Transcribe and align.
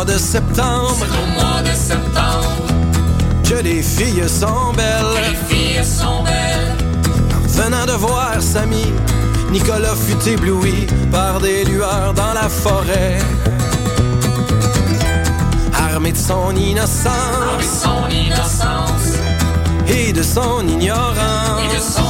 mois 0.00 0.12
de 0.14 0.18
septembre. 0.18 0.96
au 1.22 1.26
mois 1.38 1.60
de 1.60 1.74
septembre. 1.76 2.66
Que 3.44 3.62
les 3.62 3.82
filles 3.82 4.26
sont 4.28 4.72
belles. 4.74 5.14
Les 5.28 5.54
filles 5.54 5.84
sont 5.84 6.22
belles. 6.22 6.74
Venant 7.48 7.84
de 7.84 7.92
voir 7.92 8.40
Samy, 8.40 8.86
Nicolas 9.50 9.94
fut 9.94 10.26
ébloui 10.26 10.86
par 11.12 11.40
des 11.40 11.64
lueurs 11.64 12.14
dans 12.14 12.32
la 12.32 12.48
forêt. 12.48 13.18
Armé 15.74 16.12
de 16.12 16.16
son 16.16 16.56
innocence. 16.56 17.82
son 17.84 18.08
innocence. 18.08 19.18
Et 19.86 20.14
de 20.14 20.22
son 20.22 20.66
ignorance. 20.66 21.60
Et 21.62 21.76
de 21.76 21.82
son 21.82 22.09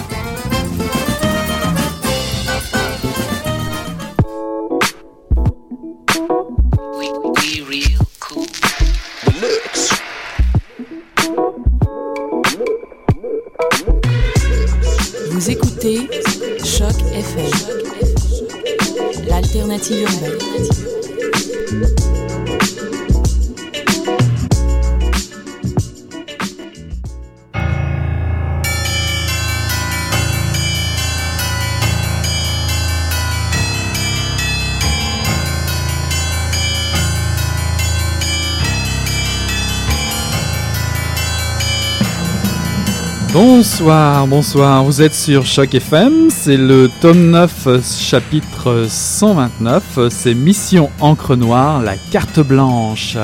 Bonsoir, 43.81 44.27
bonsoir, 44.27 44.83
vous 44.83 45.01
êtes 45.01 45.15
sur 45.15 45.43
Choc 45.43 45.73
FM, 45.73 46.29
c'est 46.29 46.55
le 46.55 46.87
tome 47.01 47.31
9, 47.31 47.65
euh, 47.65 47.79
chapitre 47.81 48.85
129, 48.87 49.97
c'est 50.11 50.35
Mission 50.35 50.91
Encre 50.99 51.35
Noire, 51.35 51.81
la 51.81 51.95
carte 51.97 52.41
blanche 52.41 53.17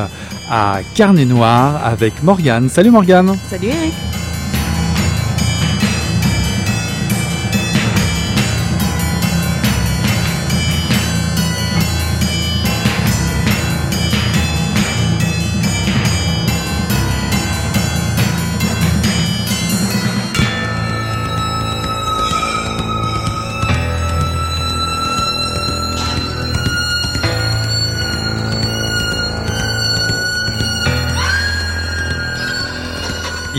à 0.49 0.79
Carnet 0.95 1.25
Noir 1.25 1.79
avec 1.85 2.23
Morgane. 2.23 2.69
Salut 2.69 2.89
Morgane 2.89 3.37
Salut 3.47 3.67
Eric! 3.67 4.16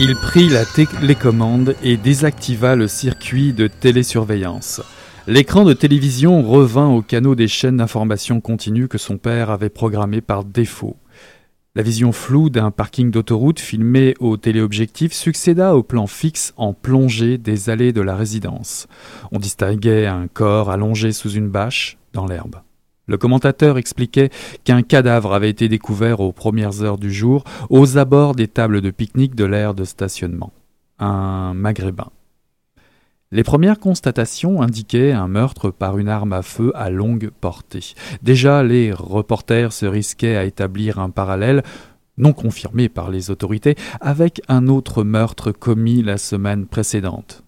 Il 0.01 0.15
prit 0.15 0.47
la 0.47 0.63
télécommande 0.63 1.75
et 1.83 1.97
désactiva 1.97 2.77
le 2.77 2.87
circuit 2.87 3.51
de 3.51 3.67
télésurveillance. 3.67 4.81
L'écran 5.27 5.65
de 5.65 5.73
télévision 5.73 6.41
revint 6.41 6.87
au 6.87 7.01
canot 7.01 7.35
des 7.35 7.49
chaînes 7.49 7.75
d'information 7.75 8.39
continue 8.39 8.87
que 8.87 8.97
son 8.97 9.17
père 9.17 9.49
avait 9.49 9.67
programmé 9.67 10.21
par 10.21 10.45
défaut. 10.45 10.95
La 11.75 11.83
vision 11.83 12.13
floue 12.13 12.49
d'un 12.49 12.71
parking 12.71 13.11
d'autoroute 13.11 13.59
filmé 13.59 14.13
au 14.21 14.37
téléobjectif 14.37 15.11
succéda 15.11 15.75
au 15.75 15.83
plan 15.83 16.07
fixe 16.07 16.53
en 16.55 16.71
plongée 16.71 17.37
des 17.37 17.69
allées 17.69 17.91
de 17.91 17.99
la 17.99 18.15
résidence. 18.15 18.87
On 19.33 19.37
distinguait 19.37 20.05
un 20.05 20.27
corps 20.27 20.69
allongé 20.69 21.11
sous 21.11 21.31
une 21.31 21.49
bâche 21.49 21.97
dans 22.13 22.25
l'herbe. 22.25 22.55
Le 23.09 23.17
commentateur 23.17 23.79
expliquait 23.79 24.29
qu'un 24.63 24.83
cadavre 24.83 25.33
avait 25.33 25.49
été 25.49 25.67
découvert 25.67 26.19
aux 26.19 26.31
premières 26.31 26.83
heures 26.83 26.99
du 26.99 27.11
jour 27.11 27.43
aux 27.71 27.97
abords 27.97 28.35
des 28.35 28.47
tables 28.47 28.81
de 28.81 28.91
pique-nique 28.91 29.33
de 29.33 29.45
l'aire 29.45 29.73
de 29.73 29.83
stationnement. 29.83 30.53
Un 30.99 31.55
maghrébin. 31.55 32.11
Les 33.31 33.41
premières 33.41 33.79
constatations 33.79 34.61
indiquaient 34.61 35.11
un 35.11 35.27
meurtre 35.27 35.71
par 35.71 35.97
une 35.97 36.07
arme 36.07 36.33
à 36.33 36.43
feu 36.43 36.71
à 36.75 36.91
longue 36.91 37.31
portée. 37.41 37.95
Déjà, 38.21 38.61
les 38.61 38.93
reporters 38.93 39.73
se 39.73 39.87
risquaient 39.87 40.35
à 40.35 40.45
établir 40.45 40.99
un 40.99 41.09
parallèle, 41.09 41.63
non 42.19 42.33
confirmé 42.33 42.89
par 42.89 43.09
les 43.09 43.31
autorités, 43.31 43.73
avec 44.01 44.39
un 44.47 44.67
autre 44.67 45.03
meurtre 45.03 45.51
commis 45.51 46.03
la 46.03 46.17
semaine 46.17 46.67
précédente. 46.67 47.43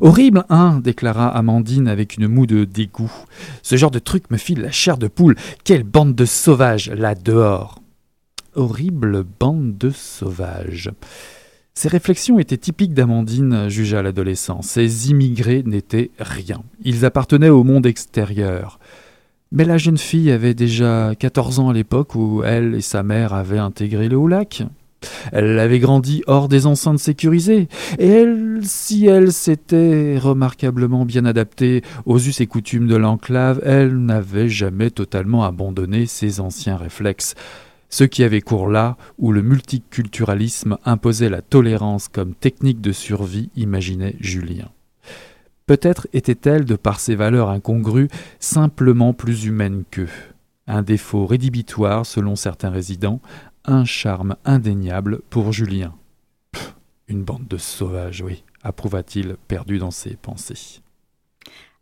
Horrible, 0.00 0.44
hein 0.48 0.80
déclara 0.82 1.28
Amandine 1.28 1.88
avec 1.88 2.16
une 2.16 2.28
moue 2.28 2.46
de 2.46 2.64
dégoût. 2.64 3.12
Ce 3.62 3.76
genre 3.76 3.90
de 3.90 3.98
truc 3.98 4.30
me 4.30 4.36
file 4.36 4.60
la 4.60 4.70
chair 4.70 4.98
de 4.98 5.08
poule. 5.08 5.36
Quelle 5.64 5.84
bande 5.84 6.14
de 6.14 6.24
sauvages, 6.24 6.90
là 6.90 7.14
dehors 7.14 7.80
Horrible 8.54 9.24
bande 9.40 9.76
de 9.76 9.90
sauvages. 9.90 10.90
Ces 11.74 11.88
réflexions 11.88 12.38
étaient 12.38 12.56
typiques 12.56 12.94
d'Amandine, 12.94 13.68
jugea 13.68 14.00
l'adolescent. 14.00 14.62
Ces 14.62 15.10
immigrés 15.10 15.64
n'étaient 15.66 16.12
rien. 16.20 16.62
Ils 16.84 17.04
appartenaient 17.04 17.48
au 17.48 17.64
monde 17.64 17.86
extérieur. 17.86 18.78
Mais 19.50 19.64
la 19.64 19.78
jeune 19.78 19.98
fille 19.98 20.30
avait 20.30 20.54
déjà 20.54 21.14
14 21.18 21.58
ans 21.58 21.70
à 21.70 21.72
l'époque 21.72 22.14
où 22.14 22.42
elle 22.44 22.74
et 22.76 22.80
sa 22.80 23.02
mère 23.02 23.34
avaient 23.34 23.58
intégré 23.58 24.08
le 24.08 24.16
Haut-Lac. 24.16 24.62
Elle 25.32 25.58
avait 25.58 25.78
grandi 25.78 26.22
hors 26.26 26.48
des 26.48 26.66
enceintes 26.66 26.98
sécurisées, 26.98 27.68
et 27.98 28.08
elle, 28.08 28.60
si 28.62 29.06
elle 29.06 29.32
s'était 29.32 30.18
remarquablement 30.18 31.04
bien 31.04 31.24
adaptée 31.24 31.82
aux 32.06 32.18
us 32.18 32.40
et 32.40 32.46
coutumes 32.46 32.86
de 32.86 32.96
l'enclave, 32.96 33.60
elle 33.64 33.96
n'avait 33.96 34.48
jamais 34.48 34.90
totalement 34.90 35.44
abandonné 35.44 36.06
ses 36.06 36.40
anciens 36.40 36.76
réflexes. 36.76 37.34
Ceux 37.90 38.06
qui 38.06 38.24
avaient 38.24 38.40
cours 38.40 38.68
là, 38.68 38.96
où 39.18 39.30
le 39.30 39.42
multiculturalisme 39.42 40.78
imposait 40.84 41.28
la 41.28 41.42
tolérance 41.42 42.08
comme 42.08 42.34
technique 42.34 42.80
de 42.80 42.90
survie, 42.90 43.50
imaginait 43.54 44.16
Julien. 44.18 44.68
Peut-être 45.66 46.08
était-elle, 46.12 46.64
de 46.64 46.76
par 46.76 47.00
ses 47.00 47.14
valeurs 47.14 47.48
incongrues, 47.48 48.08
simplement 48.40 49.12
plus 49.12 49.44
humaine 49.44 49.84
qu'eux. 49.90 50.08
Un 50.66 50.82
défaut 50.82 51.24
rédhibitoire 51.24 52.04
selon 52.04 52.36
certains 52.36 52.70
résidents, 52.70 53.20
un 53.64 53.84
charme 53.84 54.36
indéniable 54.44 55.20
pour 55.30 55.52
Julien. 55.52 55.94
Pff, 56.52 56.74
une 57.08 57.24
bande 57.24 57.46
de 57.48 57.56
sauvages, 57.56 58.22
oui, 58.22 58.44
approuva-t-il, 58.62 59.36
perdu 59.48 59.78
dans 59.78 59.90
ses 59.90 60.16
pensées. 60.16 60.80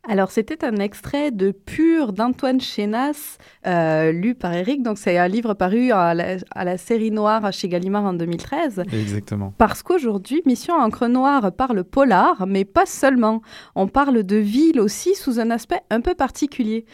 Alors, 0.09 0.33
c'était 0.33 0.65
un 0.65 0.77
extrait 0.77 1.31
de 1.31 1.53
Pur 1.53 2.13
d'Antoine 2.13 2.61
Chénas, 2.61 3.39
euh, 3.69 4.11
lu 4.11 4.35
par 4.35 4.53
Eric. 4.53 4.83
Donc, 4.83 4.99
c'est 4.99 5.17
un 5.17 5.29
livre 5.29 5.55
paru 5.55 5.93
à 5.93 6.13
la, 6.13 6.39
à 6.51 6.65
la, 6.65 6.77
série 6.77 7.13
Noire 7.13 7.53
chez 7.53 7.69
Gallimard 7.69 8.07
en 8.07 8.13
2013. 8.13 8.83
Exactement. 8.93 9.55
Parce 9.59 9.85
qu'aujourd'hui, 9.85 10.43
Mission 10.45 10.75
Encre 10.75 11.07
Noire 11.07 11.53
parle 11.53 11.85
polar, 11.85 12.49
mais 12.49 12.65
pas 12.65 12.87
seulement. 12.87 13.43
On 13.77 13.87
parle 13.87 14.25
de 14.25 14.37
ville 14.37 14.81
aussi 14.81 15.15
sous 15.15 15.39
un 15.39 15.51
aspect 15.53 15.83
un 15.89 16.01
peu 16.01 16.15
particulier. 16.17 16.85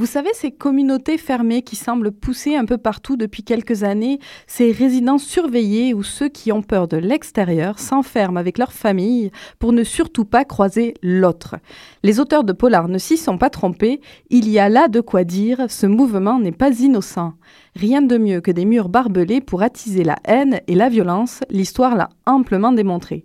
Vous 0.00 0.06
savez, 0.06 0.30
ces 0.32 0.52
communautés 0.52 1.18
fermées 1.18 1.62
qui 1.62 1.74
semblent 1.74 2.12
pousser 2.12 2.54
un 2.54 2.66
peu 2.66 2.78
partout 2.78 3.16
depuis 3.16 3.42
quelques 3.42 3.82
années, 3.82 4.20
ces 4.46 4.70
résidences 4.70 5.24
surveillées 5.24 5.92
où 5.92 6.04
ceux 6.04 6.28
qui 6.28 6.52
ont 6.52 6.62
peur 6.62 6.86
de 6.86 6.96
l'extérieur 6.96 7.80
s'enferment 7.80 8.38
avec 8.38 8.58
leur 8.58 8.72
famille 8.72 9.32
pour 9.58 9.72
ne 9.72 9.82
surtout 9.82 10.24
pas 10.24 10.44
croiser 10.44 10.94
l'autre. 11.02 11.56
Les 12.04 12.20
auteurs 12.20 12.44
de 12.44 12.52
Polar 12.52 12.86
ne 12.86 12.96
s'y 12.96 13.16
sont 13.16 13.38
pas 13.38 13.50
trompés, 13.50 14.00
il 14.30 14.48
y 14.48 14.60
a 14.60 14.68
là 14.68 14.86
de 14.86 15.00
quoi 15.00 15.24
dire, 15.24 15.68
ce 15.68 15.86
mouvement 15.86 16.38
n'est 16.38 16.52
pas 16.52 16.70
innocent. 16.78 17.34
Rien 17.74 18.00
de 18.00 18.18
mieux 18.18 18.40
que 18.40 18.52
des 18.52 18.66
murs 18.66 18.88
barbelés 18.90 19.40
pour 19.40 19.62
attiser 19.62 20.04
la 20.04 20.18
haine 20.24 20.60
et 20.68 20.76
la 20.76 20.90
violence, 20.90 21.40
l'histoire 21.50 21.96
l'a 21.96 22.10
amplement 22.24 22.70
démontré. 22.70 23.24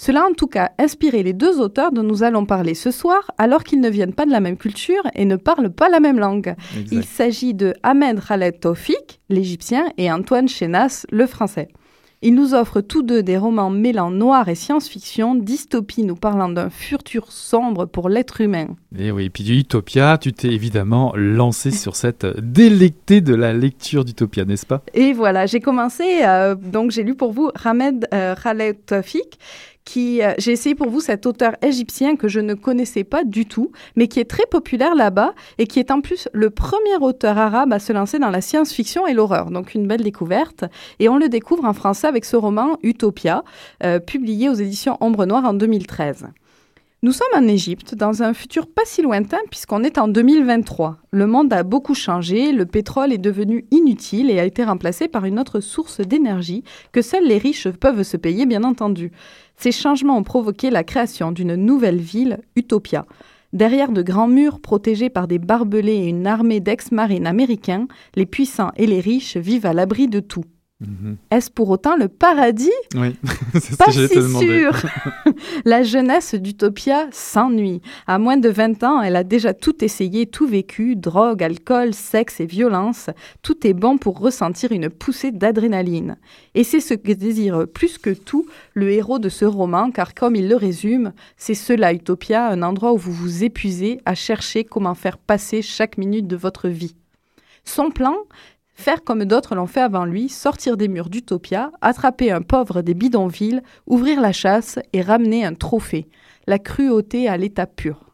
Cela 0.00 0.22
a 0.22 0.30
en 0.30 0.32
tout 0.32 0.46
cas 0.46 0.70
inspiré 0.78 1.22
les 1.22 1.34
deux 1.34 1.60
auteurs 1.60 1.92
dont 1.92 2.02
nous 2.02 2.22
allons 2.22 2.46
parler 2.46 2.72
ce 2.72 2.90
soir, 2.90 3.30
alors 3.36 3.64
qu'ils 3.64 3.82
ne 3.82 3.90
viennent 3.90 4.14
pas 4.14 4.24
de 4.24 4.30
la 4.30 4.40
même 4.40 4.56
culture 4.56 5.02
et 5.14 5.26
ne 5.26 5.36
parlent 5.36 5.68
pas 5.68 5.90
la 5.90 6.00
même 6.00 6.18
langue. 6.18 6.54
Exact. 6.74 6.88
Il 6.90 7.04
s'agit 7.04 7.52
de 7.52 7.74
Ahmed 7.82 8.18
Khaled 8.26 8.60
Tawfik, 8.60 9.20
l'Égyptien, 9.28 9.84
et 9.98 10.10
Antoine 10.10 10.48
Chenas, 10.48 11.04
le 11.10 11.26
Français. 11.26 11.68
Ils 12.22 12.34
nous 12.34 12.54
offrent 12.54 12.82
tous 12.82 13.02
deux 13.02 13.22
des 13.22 13.36
romans 13.36 13.70
mêlant 13.70 14.10
noir 14.10 14.48
et 14.48 14.54
science-fiction, 14.54 15.34
dystopie 15.34 16.02
nous 16.02 16.16
parlant 16.16 16.50
d'un 16.50 16.68
futur 16.68 17.32
sombre 17.32 17.86
pour 17.86 18.08
l'être 18.10 18.40
humain. 18.42 18.68
Et 18.98 19.10
oui, 19.10 19.30
puis 19.30 19.42
du 19.42 19.58
Utopia, 19.58 20.18
tu 20.18 20.32
t'es 20.32 20.48
évidemment 20.48 21.12
lancé 21.14 21.70
sur 21.70 21.96
cette 21.96 22.26
délectée 22.38 23.20
de 23.20 23.34
la 23.34 23.52
lecture 23.52 24.04
d'Utopia, 24.04 24.46
n'est-ce 24.46 24.66
pas? 24.66 24.82
Et 24.94 25.12
voilà, 25.14 25.44
j'ai 25.44 25.60
commencé, 25.60 26.20
euh, 26.24 26.54
donc 26.54 26.90
j'ai 26.90 27.04
lu 27.04 27.14
pour 27.14 27.32
vous 27.32 27.50
Ramed 27.54 28.06
euh, 28.12 28.34
Khaled 28.34 28.84
Tawfik, 28.84 29.38
euh, 29.98 30.34
j'ai 30.38 30.52
essayé 30.52 30.74
pour 30.74 30.88
vous 30.88 31.00
cet 31.00 31.26
auteur 31.26 31.56
égyptien 31.62 32.16
que 32.16 32.28
je 32.28 32.40
ne 32.40 32.54
connaissais 32.54 33.04
pas 33.04 33.24
du 33.24 33.46
tout, 33.46 33.72
mais 33.96 34.08
qui 34.08 34.20
est 34.20 34.28
très 34.28 34.46
populaire 34.46 34.94
là-bas 34.94 35.34
et 35.58 35.66
qui 35.66 35.78
est 35.78 35.90
en 35.90 36.00
plus 36.00 36.28
le 36.32 36.50
premier 36.50 36.96
auteur 37.00 37.38
arabe 37.38 37.72
à 37.72 37.78
se 37.78 37.92
lancer 37.92 38.18
dans 38.18 38.30
la 38.30 38.40
science-fiction 38.40 39.06
et 39.06 39.14
l'horreur. 39.14 39.50
Donc 39.50 39.74
une 39.74 39.86
belle 39.86 40.02
découverte. 40.02 40.64
Et 40.98 41.08
on 41.08 41.16
le 41.16 41.28
découvre 41.28 41.64
en 41.64 41.72
français 41.72 42.06
avec 42.06 42.24
ce 42.24 42.36
roman 42.36 42.78
Utopia, 42.82 43.44
euh, 43.84 43.98
publié 43.98 44.48
aux 44.48 44.54
éditions 44.54 44.96
Ombre 45.00 45.26
Noire 45.26 45.44
en 45.44 45.54
2013. 45.54 46.26
Nous 47.02 47.12
sommes 47.12 47.28
en 47.34 47.48
Égypte, 47.48 47.94
dans 47.94 48.22
un 48.22 48.34
futur 48.34 48.66
pas 48.66 48.82
si 48.84 49.00
lointain 49.00 49.38
puisqu'on 49.48 49.84
est 49.84 49.96
en 49.96 50.06
2023. 50.06 50.98
Le 51.12 51.26
monde 51.26 51.50
a 51.50 51.62
beaucoup 51.62 51.94
changé, 51.94 52.52
le 52.52 52.66
pétrole 52.66 53.10
est 53.10 53.16
devenu 53.16 53.64
inutile 53.70 54.30
et 54.30 54.38
a 54.38 54.44
été 54.44 54.64
remplacé 54.64 55.08
par 55.08 55.24
une 55.24 55.38
autre 55.38 55.60
source 55.60 56.02
d'énergie 56.02 56.62
que 56.92 57.00
seuls 57.00 57.26
les 57.26 57.38
riches 57.38 57.68
peuvent 57.70 58.02
se 58.02 58.18
payer, 58.18 58.44
bien 58.44 58.64
entendu. 58.64 59.12
Ces 59.56 59.72
changements 59.72 60.18
ont 60.18 60.24
provoqué 60.24 60.68
la 60.68 60.84
création 60.84 61.32
d'une 61.32 61.54
nouvelle 61.54 62.00
ville, 62.00 62.40
Utopia. 62.54 63.06
Derrière 63.54 63.92
de 63.92 64.02
grands 64.02 64.28
murs 64.28 64.60
protégés 64.60 65.08
par 65.08 65.26
des 65.26 65.38
barbelés 65.38 66.04
et 66.04 66.08
une 66.08 66.26
armée 66.26 66.60
d'ex-marines 66.60 67.26
américains, 67.26 67.88
les 68.14 68.26
puissants 68.26 68.72
et 68.76 68.86
les 68.86 69.00
riches 69.00 69.38
vivent 69.38 69.64
à 69.64 69.72
l'abri 69.72 70.06
de 70.06 70.20
tout. 70.20 70.44
Mhm. 70.80 71.18
Est-ce 71.30 71.50
pour 71.50 71.68
autant 71.68 71.94
le 71.96 72.08
paradis? 72.08 72.70
Oui, 72.94 73.14
c'est 73.52 73.72
ce 73.72 73.76
Pas 73.76 73.86
que 73.86 73.92
si 73.92 74.08
te 74.08 74.20
sûr. 74.20 74.72
La 75.66 75.82
jeunesse 75.82 76.34
d'Utopia 76.34 77.06
s'ennuie. 77.12 77.82
À 78.06 78.18
moins 78.18 78.38
de 78.38 78.48
20 78.48 78.82
ans, 78.84 79.02
elle 79.02 79.16
a 79.16 79.24
déjà 79.24 79.52
tout 79.52 79.84
essayé, 79.84 80.26
tout 80.26 80.46
vécu, 80.46 80.96
drogue, 80.96 81.42
alcool, 81.42 81.92
sexe 81.92 82.40
et 82.40 82.46
violence. 82.46 83.10
Tout 83.42 83.66
est 83.66 83.74
bon 83.74 83.98
pour 83.98 84.18
ressentir 84.18 84.72
une 84.72 84.88
poussée 84.88 85.32
d'adrénaline. 85.32 86.16
Et 86.54 86.64
c'est 86.64 86.80
ce 86.80 86.94
que 86.94 87.12
désire 87.12 87.66
plus 87.68 87.98
que 87.98 88.10
tout 88.10 88.46
le 88.72 88.90
héros 88.90 89.18
de 89.18 89.28
ce 89.28 89.44
roman, 89.44 89.90
car 89.90 90.14
comme 90.14 90.34
il 90.34 90.48
le 90.48 90.56
résume, 90.56 91.12
c'est 91.36 91.54
cela 91.54 91.92
Utopia, 91.92 92.48
un 92.48 92.62
endroit 92.62 92.94
où 92.94 92.98
vous 92.98 93.12
vous 93.12 93.44
épuisez 93.44 94.00
à 94.06 94.14
chercher 94.14 94.64
comment 94.64 94.94
faire 94.94 95.18
passer 95.18 95.60
chaque 95.60 95.98
minute 95.98 96.26
de 96.26 96.36
votre 96.36 96.68
vie. 96.68 96.94
Son 97.64 97.90
plan 97.90 98.16
Faire 98.80 99.04
comme 99.04 99.26
d'autres 99.26 99.54
l'ont 99.54 99.66
fait 99.66 99.82
avant 99.82 100.06
lui, 100.06 100.30
sortir 100.30 100.78
des 100.78 100.88
murs 100.88 101.10
d'Utopia, 101.10 101.70
attraper 101.82 102.30
un 102.30 102.40
pauvre 102.40 102.80
des 102.80 102.94
bidonvilles, 102.94 103.60
ouvrir 103.86 104.22
la 104.22 104.32
chasse 104.32 104.78
et 104.94 105.02
ramener 105.02 105.44
un 105.44 105.52
trophée. 105.52 106.08
La 106.46 106.58
cruauté 106.58 107.28
à 107.28 107.36
l'état 107.36 107.66
pur. 107.66 108.06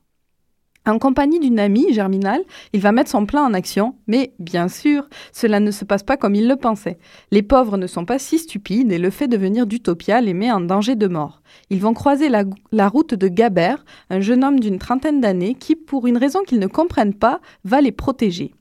En 0.84 0.98
compagnie 0.98 1.38
d'une 1.38 1.60
amie, 1.60 1.92
Germinal, 1.92 2.42
il 2.72 2.80
va 2.80 2.90
mettre 2.90 3.12
son 3.12 3.26
plan 3.26 3.44
en 3.44 3.54
action, 3.54 3.94
mais 4.08 4.34
bien 4.40 4.66
sûr, 4.66 5.08
cela 5.30 5.60
ne 5.60 5.70
se 5.70 5.84
passe 5.84 6.02
pas 6.02 6.16
comme 6.16 6.34
il 6.34 6.48
le 6.48 6.56
pensait. 6.56 6.98
Les 7.30 7.42
pauvres 7.44 7.76
ne 7.76 7.86
sont 7.86 8.04
pas 8.04 8.19
si 8.19 8.40
stupides 8.40 8.90
et 8.90 8.98
le 8.98 9.10
fait 9.10 9.28
de 9.28 9.36
venir 9.36 9.69
d'Utopia 9.69 10.20
les 10.20 10.34
met 10.34 10.50
en 10.50 10.60
danger 10.60 10.96
de 10.96 11.06
mort. 11.06 11.42
Ils 11.70 11.80
vont 11.80 11.94
croiser 11.94 12.28
la, 12.28 12.88
route 12.88 13.14
de 13.14 13.28
Gaber, 13.28 13.76
un 14.10 14.19
jeune 14.19 14.42
homme 14.42 14.58
d'une 14.58 14.80
trentaine 14.80 15.20
d'années 15.20 15.54
qui, 15.54 15.76
pour 15.76 16.08
une 16.08 16.19
raison 16.19 16.42
qu'ils 16.42 16.58
ne 16.58 16.66
comprennent 16.66 17.14
pas, 17.14 17.40
va 17.62 17.80
les 17.80 17.92
protéger. 17.92 18.52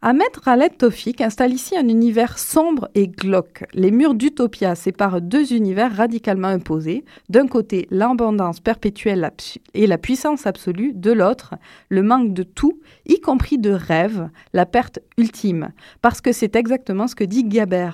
Ahmed 0.00 0.30
Khaled 0.44 0.78
Tofik 0.78 1.20
installe 1.20 1.52
ici 1.52 1.76
un 1.76 1.88
univers 1.88 2.38
sombre 2.38 2.88
et 2.94 3.08
glauque. 3.08 3.64
Les 3.74 3.90
murs 3.90 4.14
d'Utopia 4.14 4.76
séparent 4.76 5.20
deux 5.20 5.52
univers 5.52 5.96
radicalement 5.96 6.52
opposés. 6.52 7.04
D'un 7.28 7.48
côté, 7.48 7.88
l'abondance 7.90 8.60
perpétuelle 8.60 9.28
et 9.74 9.88
la 9.88 9.98
puissance 9.98 10.46
absolue. 10.46 10.92
De 10.94 11.10
l'autre, 11.10 11.56
le 11.88 12.04
manque 12.04 12.32
de 12.32 12.44
tout, 12.44 12.78
y 13.06 13.20
compris 13.20 13.58
de 13.58 13.72
rêves, 13.72 14.30
la 14.52 14.66
perte 14.66 15.00
ultime. 15.16 15.72
Parce 16.00 16.20
que 16.20 16.30
c'est 16.30 16.54
exactement 16.54 17.08
ce 17.08 17.16
que 17.16 17.24
dit 17.24 17.42
Gaber. 17.42 17.90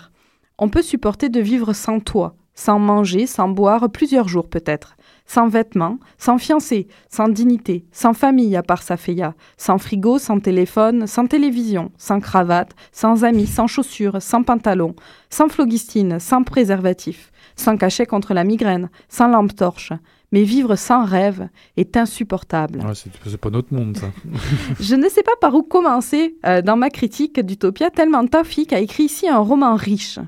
On 0.58 0.68
peut 0.68 0.82
supporter 0.82 1.30
de 1.30 1.40
vivre 1.40 1.72
sans 1.72 2.00
toi, 2.00 2.36
sans 2.54 2.78
manger, 2.78 3.26
sans 3.26 3.48
boire, 3.48 3.88
plusieurs 3.90 4.28
jours 4.28 4.50
peut-être 4.50 4.94
sans 5.26 5.48
vêtements, 5.48 5.98
sans 6.18 6.38
fiancé, 6.38 6.86
sans 7.08 7.28
dignité, 7.28 7.84
sans 7.92 8.14
famille 8.14 8.56
à 8.56 8.62
part 8.62 8.82
sa 8.82 8.96
feya, 8.96 9.34
sans 9.56 9.78
frigo, 9.78 10.18
sans 10.18 10.40
téléphone, 10.40 11.06
sans 11.06 11.26
télévision, 11.26 11.90
sans 11.98 12.20
cravate, 12.20 12.74
sans 12.92 13.24
amis, 13.24 13.46
sans 13.46 13.66
chaussures, 13.66 14.20
sans 14.20 14.42
pantalon, 14.42 14.94
sans 15.30 15.48
phlogistine, 15.48 16.18
sans 16.20 16.42
préservatif, 16.42 17.32
sans 17.56 17.76
cachet 17.76 18.06
contre 18.06 18.34
la 18.34 18.44
migraine, 18.44 18.90
sans 19.08 19.28
lampe 19.28 19.54
torche. 19.54 19.92
Mais 20.32 20.42
vivre 20.42 20.74
sans 20.74 21.04
rêve 21.04 21.48
est 21.76 21.96
insupportable. 21.96 22.80
Ouais, 22.80 22.94
c'est 22.94 23.36
pas 23.36 23.50
notre 23.50 23.72
monde, 23.72 23.96
ça. 23.96 24.10
Je 24.80 24.96
ne 24.96 25.08
sais 25.08 25.22
pas 25.22 25.36
par 25.40 25.54
où 25.54 25.62
commencer 25.62 26.36
euh, 26.44 26.60
dans 26.60 26.76
ma 26.76 26.90
critique 26.90 27.38
d'Utopia, 27.38 27.90
tellement 27.90 28.26
Tawfik 28.26 28.72
a 28.72 28.80
écrit 28.80 29.04
ici 29.04 29.28
un 29.28 29.38
roman 29.38 29.76
riche. 29.76 30.18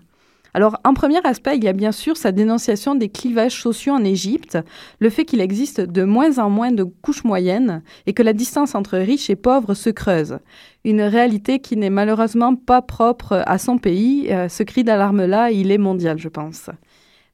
Alors, 0.56 0.79
en 0.85 0.94
premier 0.94 1.20
aspect, 1.23 1.58
il 1.58 1.64
y 1.64 1.69
a 1.69 1.75
bien 1.75 1.93
sûr 1.93 2.17
sa 2.17 2.32
dénonciation 2.32 2.94
des 2.94 3.11
clivages 3.11 3.61
sociaux 3.61 3.93
en 3.93 4.03
Égypte, 4.03 4.56
le 5.00 5.11
fait 5.11 5.26
qu'il 5.26 5.43
existe 5.43 5.82
de 5.82 6.03
moins 6.03 6.38
en 6.38 6.49
moins 6.49 6.73
de 6.73 6.82
couches 6.82 7.25
moyennes 7.25 7.82
et 8.06 8.14
que 8.14 8.23
la 8.23 8.32
distance 8.32 8.75
entre 8.75 8.97
riches 8.97 9.29
et 9.29 9.37
pauvres 9.37 9.75
se 9.75 9.91
creuse. 9.91 10.38
Une 10.87 11.03
réalité 11.03 11.58
qui 11.58 11.76
n'est 11.76 11.91
malheureusement 11.91 12.56
pas 12.56 12.81
propre 12.81 13.43
à 13.44 13.58
son 13.58 13.76
pays. 13.76 14.32
Euh, 14.32 14.49
ce 14.49 14.62
cri 14.62 14.82
d'alarme-là, 14.82 15.50
il 15.50 15.70
est 15.70 15.76
mondial, 15.76 16.17
je 16.17 16.31
pense. 16.31 16.70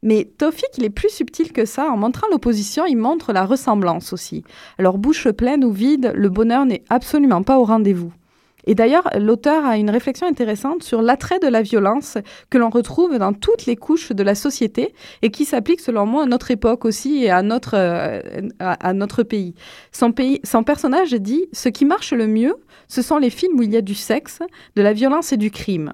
Mais 0.02 0.28
Tofik, 0.36 0.76
il 0.78 0.84
est 0.84 0.90
plus 0.90 1.10
subtil 1.10 1.52
que 1.52 1.64
ça. 1.64 1.92
En 1.92 1.96
montrant 1.96 2.26
l'opposition, 2.32 2.86
il 2.86 2.96
montre 2.96 3.32
la 3.32 3.44
ressemblance 3.46 4.12
aussi. 4.12 4.42
Alors, 4.78 4.98
bouche 4.98 5.28
pleine 5.28 5.64
ou 5.64 5.70
vide, 5.70 6.10
le 6.16 6.28
bonheur 6.28 6.66
n'est 6.66 6.82
absolument 6.88 7.44
pas 7.44 7.60
au 7.60 7.64
rendez-vous. 7.64 8.12
Et 8.64 8.75
d'ailleurs, 8.75 9.09
l'auteur 9.19 9.64
a 9.64 9.76
une 9.76 9.91
réflexion 9.91 10.26
intéressante 10.26 10.82
sur 10.82 11.03
l'attrait 11.03 11.41
de 11.41 11.49
la 11.49 11.62
violence 11.62 12.19
que 12.50 12.59
l'on 12.59 12.70
retrouve 12.70 13.19
dans 13.19 13.32
toutes 13.32 13.67
les 13.67 13.76
couches 13.76 14.12
de 14.12 14.23
la 14.23 14.35
société 14.35 14.94
et 15.23 15.31
qui 15.31 15.44
s'applique 15.44 15.81
selon 15.81 16.06
moi 16.06 16.25
à 16.25 16.26
notre 16.26 16.50
époque 16.50 16.85
aussi 16.85 17.25
et 17.25 17.31
à 17.31 17.43
notre, 17.43 17.75
euh, 17.75 19.25
pays. 19.25 19.55
Son, 19.91 20.12
pays. 20.12 20.41
son 20.44 20.62
personnage 20.62 21.12
dit 21.12 21.47
Ce 21.53 21.69
qui 21.69 21.85
marche 21.85 22.12
le 22.12 22.26
mieux, 22.26 22.55
ce 22.88 23.02
sont 23.02 23.19
les 23.19 23.31
films 23.31 23.59
où 23.59 23.62
il 23.62 23.73
y 23.73 23.76
a 23.76 23.83
du 23.83 23.95
sexe, 23.95 24.40
de 24.76 24.83
la 24.83 24.92
violence 24.92 25.33
et 25.33 25.37
du 25.37 25.50
crime. 25.50 25.92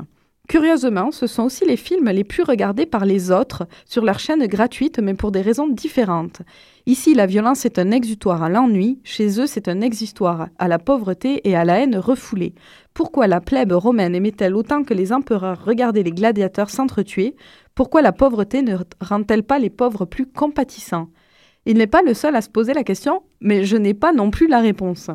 Curieusement, 0.49 1.11
ce 1.11 1.27
sont 1.27 1.43
aussi 1.43 1.67
les 1.67 1.77
films 1.77 2.09
les 2.09 2.25
plus 2.25 2.43
regardés 2.43 2.87
par 2.87 3.05
les 3.05 3.31
autres 3.31 3.69
sur 3.85 4.03
leur 4.03 4.19
chaîne 4.19 4.47
gratuite, 4.47 4.99
mais 4.99 5.13
pour 5.13 5.31
des 5.31 5.43
raisons 5.43 5.69
différentes. 5.69 6.41
Ici, 6.87 7.13
la 7.13 7.27
violence 7.27 7.67
est 7.67 7.79
un 7.79 7.91
exutoire 7.91 8.43
à 8.43 8.49
l'ennui, 8.49 8.99
chez 9.05 9.39
eux, 9.39 9.47
c'est 9.47 9.69
un 9.69 9.83
exutoire 9.83 10.49
à 10.59 10.67
la 10.67 10.79
pauvreté 10.79 11.47
et 11.47 11.55
à 11.55 11.67
la 11.67 11.81
haine 11.81 11.99
refoulée. 11.99 12.55
Pourquoi 12.95 13.27
la 13.27 13.43
plèbe 13.43 13.73
romaine 13.73 14.15
aimait-elle 14.15 14.57
autant 14.57 14.85
que 14.85 14.95
les 14.95 15.13
empereurs 15.13 15.63
regarder 15.67 16.03
les 16.03 16.13
gladiateurs 16.13 16.71
s'entretuer? 16.71 17.37
Pourquoi 17.75 18.01
la 18.01 18.13
pauvreté 18.13 18.63
ne 18.63 18.79
rend-elle 19.03 19.43
pas 19.43 19.59
les 19.59 19.69
pauvres 19.69 20.07
plus 20.07 20.25
compatissants? 20.25 21.11
Il 21.67 21.77
n'est 21.77 21.87
pas 21.87 22.01
le 22.01 22.15
seul 22.15 22.35
à 22.35 22.41
se 22.41 22.49
poser 22.49 22.73
la 22.73 22.85
question, 22.85 23.23
mais 23.43 23.65
je 23.65 23.77
n'ai 23.77 23.93
pas 23.93 24.15
non 24.15 24.31
plus 24.31 24.49
la 24.49 24.61
réponse. 24.61 25.11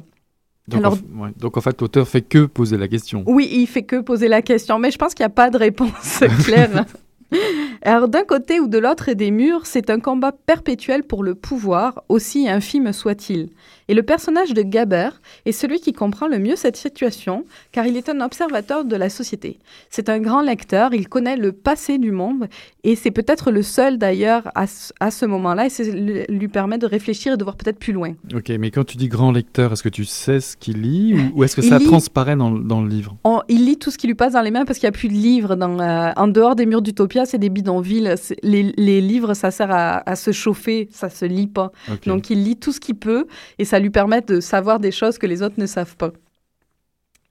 Donc, 0.68 0.80
Alors- 0.80 0.94
en, 0.94 0.96
f- 0.96 1.22
ouais. 1.26 1.30
Donc, 1.38 1.58
en 1.58 1.62
fait, 1.62 1.80
l'auteur 1.82 2.08
fait 2.08 2.22
que 2.22 2.46
poser 2.46 2.78
la 2.78 2.88
question. 2.88 3.24
Oui, 3.28 3.50
il 3.52 3.68
fait 3.68 3.84
que 3.84 4.00
poser 4.02 4.28
la 4.28 4.42
question, 4.42 4.80
mais 4.80 4.92
je 4.92 4.98
pense 4.98 5.14
qu'il 5.14 5.24
n'y 5.24 5.28
a 5.28 5.30
pas 5.30 5.50
de 5.50 5.58
réponse 5.58 6.24
claire. 6.46 6.86
Alors 7.86 8.08
d'un 8.08 8.24
côté 8.24 8.62
ou 8.62 8.68
de 8.70 8.78
l'autre 8.78 9.12
des 9.12 9.30
murs, 9.30 9.66
c'est 9.66 9.90
un 9.90 10.00
combat 10.00 10.32
perpétuel 10.32 11.04
pour 11.04 11.22
le 11.22 11.36
pouvoir, 11.36 12.04
aussi 12.08 12.48
infime 12.48 12.94
soit-il. 12.94 13.50
Et 13.90 13.94
le 13.94 14.04
personnage 14.04 14.54
de 14.54 14.62
Gaber 14.62 15.10
est 15.46 15.52
celui 15.52 15.82
qui 15.82 15.92
comprend 15.92 16.28
le 16.30 16.40
mieux 16.40 16.56
cette 16.56 16.78
situation, 16.78 17.44
car 17.74 17.86
il 17.86 17.98
est 17.98 18.08
un 18.08 18.22
observateur 18.22 18.86
de 18.86 18.96
la 18.96 19.10
société. 19.10 19.60
C'est 19.90 20.08
un 20.08 20.20
grand 20.20 20.42
lecteur, 20.42 20.94
il 20.94 21.10
connaît 21.10 21.36
le 21.36 21.52
passé 21.52 21.98
du 21.98 22.12
monde, 22.12 22.48
et 22.86 22.96
c'est 22.96 23.12
peut-être 23.12 23.52
le 23.52 23.62
seul 23.62 23.98
d'ailleurs 23.98 24.44
à, 24.56 24.66
ce- 24.68 24.94
à 25.02 25.12
ce 25.12 25.26
moment-là, 25.26 25.66
et 25.66 25.70
ça 25.70 25.84
lui- 25.84 26.48
permet 26.48 26.78
de 26.78 26.86
réfléchir 26.86 27.34
et 27.34 27.38
de 27.38 27.44
voir 27.44 27.58
peut-être 27.58 27.80
plus 27.80 27.92
loin. 27.94 28.14
Ok, 28.34 28.50
mais 28.60 28.72
quand 28.72 28.86
tu 28.86 28.96
dis 28.96 29.10
grand 29.10 29.32
lecteur, 29.34 29.74
est-ce 29.74 29.84
que 29.84 29.90
tu 29.90 30.06
sais 30.06 30.40
ce 30.40 30.56
qu'il 30.56 30.82
lit 30.82 31.16
ou, 31.16 31.40
ou 31.40 31.44
est-ce 31.44 31.56
que 31.58 31.62
Il 31.62 31.70
ça 31.70 31.80
lit- 31.80 31.86
transparaît 31.86 32.36
dans, 32.38 32.52
dans 32.52 32.82
le 32.82 32.88
livre? 32.88 33.18
On- 33.26 33.42
il 33.50 33.66
lit 33.66 33.78
tout 33.78 33.92
ce 33.92 33.98
qui 33.98 34.08
lui 34.08 34.16
passe 34.16 34.34
dans 34.34 34.42
les 34.42 34.52
mains 34.52 34.64
parce 34.66 34.80
qu'il 34.80 34.88
n'y 34.88 34.96
a 34.96 34.98
plus 34.98 35.10
de 35.10 35.14
livres. 35.14 35.56
Dans, 35.56 35.80
euh, 35.80 36.12
en 36.16 36.28
dehors 36.30 36.56
des 36.56 36.66
murs 36.66 36.82
d'Utopia, 36.82 37.26
c'est 37.26 37.38
des 37.40 37.50
bidonvilles. 37.50 37.73
C'est- 38.18 38.38
Les, 38.44 38.74
les 38.78 39.02
livres, 39.02 39.34
ça 39.34 39.50
sert 39.52 39.72
à, 39.72 39.98
à 40.10 40.16
se 40.16 40.32
chauffer, 40.32 40.88
ça 40.92 41.10
se 41.10 41.26
lit 41.26 41.48
pas. 41.48 41.72
Donc 42.10 42.30
il 42.30 42.44
lit 42.44 42.58
tout 42.58 42.72
ce 42.72 42.80
qu'il 42.80 42.96
peut 42.96 43.26
et 43.58 43.66
ça 43.66 43.80
lui 43.80 43.90
permet 43.90 44.22
de 44.22 44.40
savoir 44.40 44.80
des 44.80 44.92
choses 44.92 45.18
que 45.18 45.26
les 45.28 45.42
autres 45.42 45.56
ne 45.58 45.66
savent 45.66 45.96
pas. 45.98 46.12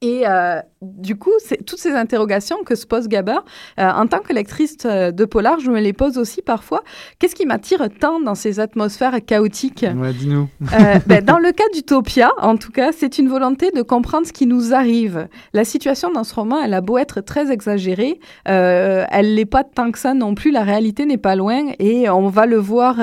Et, 0.00 0.26
euh, 0.26 0.60
du 0.82 1.16
coup, 1.16 1.30
c'est 1.38 1.64
toutes 1.64 1.78
ces 1.78 1.92
interrogations 1.92 2.64
que 2.64 2.74
se 2.74 2.86
pose 2.86 3.06
Gabber. 3.06 3.38
Euh, 3.78 3.88
en 3.88 4.06
tant 4.06 4.18
que 4.18 4.32
lectrice 4.32 4.76
euh, 4.84 5.12
de 5.12 5.24
polar, 5.24 5.60
je 5.60 5.70
me 5.70 5.80
les 5.80 5.92
pose 5.92 6.18
aussi 6.18 6.42
parfois. 6.42 6.82
Qu'est-ce 7.18 7.36
qui 7.36 7.46
m'attire 7.46 7.88
tant 8.00 8.20
dans 8.20 8.34
ces 8.34 8.58
atmosphères 8.58 9.24
chaotiques? 9.24 9.86
Ouais, 9.96 10.12
dis-nous. 10.12 10.48
Euh, 10.74 10.98
ben, 11.06 11.24
Dans 11.24 11.38
le 11.38 11.52
cas 11.52 11.64
d'Utopia, 11.72 12.32
en 12.38 12.56
tout 12.56 12.72
cas, 12.72 12.90
c'est 12.92 13.18
une 13.18 13.28
volonté 13.28 13.70
de 13.70 13.82
comprendre 13.82 14.26
ce 14.26 14.32
qui 14.32 14.46
nous 14.46 14.74
arrive. 14.74 15.28
La 15.52 15.64
situation 15.64 16.10
dans 16.10 16.24
ce 16.24 16.34
roman, 16.34 16.60
elle 16.62 16.74
a 16.74 16.80
beau 16.80 16.98
être 16.98 17.20
très 17.20 17.52
exagérée, 17.52 18.18
euh, 18.48 19.04
elle 19.10 19.36
n'est 19.36 19.44
pas 19.44 19.62
tant 19.62 19.92
que 19.92 19.98
ça 19.98 20.14
non 20.14 20.34
plus. 20.34 20.50
La 20.50 20.62
réalité 20.62 21.06
n'est 21.06 21.16
pas 21.16 21.36
loin 21.36 21.72
et 21.78 22.10
on 22.10 22.28
va 22.28 22.46
le 22.46 22.56
voir 22.56 22.96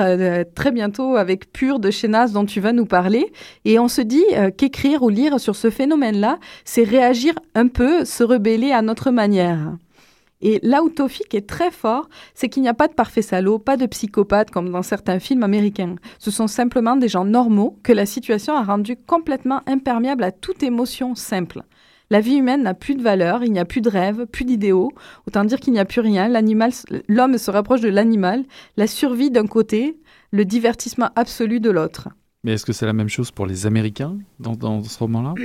très 0.54 0.70
bientôt 0.70 1.16
avec 1.16 1.52
Pure 1.52 1.78
de 1.78 1.90
Chénas 1.90 2.28
dont 2.28 2.44
tu 2.44 2.60
vas 2.60 2.72
nous 2.72 2.86
parler. 2.86 3.32
Et 3.64 3.78
on 3.78 3.88
se 3.88 4.02
dit 4.02 4.24
qu'écrire 4.56 5.02
ou 5.02 5.08
lire 5.08 5.40
sur 5.40 5.56
ce 5.56 5.70
phénomène-là, 5.70 6.38
c'est 6.64 6.84
réagir 6.84 7.34
un 7.54 7.68
peu, 7.70 8.04
se 8.04 8.22
rebeller 8.22 8.72
à 8.72 8.82
notre 8.82 9.10
manière. 9.10 9.76
Et 10.42 10.58
là 10.62 10.82
où 10.82 10.88
Tofik 10.88 11.34
est 11.34 11.48
très 11.48 11.70
fort, 11.70 12.08
c'est 12.34 12.48
qu'il 12.48 12.62
n'y 12.62 12.68
a 12.68 12.74
pas 12.74 12.88
de 12.88 12.94
parfait 12.94 13.22
salaud, 13.22 13.58
pas 13.58 13.76
de 13.76 13.86
psychopathe 13.86 14.50
comme 14.50 14.70
dans 14.70 14.82
certains 14.82 15.18
films 15.18 15.42
américains. 15.42 15.96
Ce 16.18 16.30
sont 16.30 16.46
simplement 16.46 16.96
des 16.96 17.08
gens 17.08 17.24
normaux 17.24 17.78
que 17.82 17.92
la 17.92 18.06
situation 18.06 18.56
a 18.56 18.64
rendu 18.64 18.96
complètement 18.96 19.60
imperméables 19.66 20.24
à 20.24 20.32
toute 20.32 20.62
émotion 20.62 21.14
simple. 21.14 21.62
La 22.12 22.20
vie 22.20 22.36
humaine 22.36 22.62
n'a 22.62 22.74
plus 22.74 22.96
de 22.96 23.02
valeur, 23.02 23.44
il 23.44 23.52
n'y 23.52 23.60
a 23.60 23.64
plus 23.64 23.82
de 23.82 23.88
rêves, 23.88 24.26
plus 24.26 24.44
d'idéaux. 24.44 24.90
Autant 25.28 25.44
dire 25.44 25.60
qu'il 25.60 25.72
n'y 25.72 25.78
a 25.78 25.84
plus 25.84 26.00
rien. 26.00 26.26
L'animal, 26.26 26.72
l'homme 27.06 27.38
se 27.38 27.52
rapproche 27.52 27.82
de 27.82 27.88
l'animal. 27.88 28.44
La 28.76 28.88
survie 28.88 29.30
d'un 29.30 29.46
côté, 29.46 29.96
le 30.32 30.44
divertissement 30.44 31.10
absolu 31.14 31.60
de 31.60 31.70
l'autre. 31.70 32.08
Mais 32.42 32.54
est-ce 32.54 32.64
que 32.64 32.72
c'est 32.72 32.86
la 32.86 32.94
même 32.94 33.08
chose 33.08 33.30
pour 33.30 33.46
les 33.46 33.66
Américains 33.66 34.18
dans, 34.40 34.56
dans 34.56 34.82
ce 34.82 34.98
roman-là? 34.98 35.34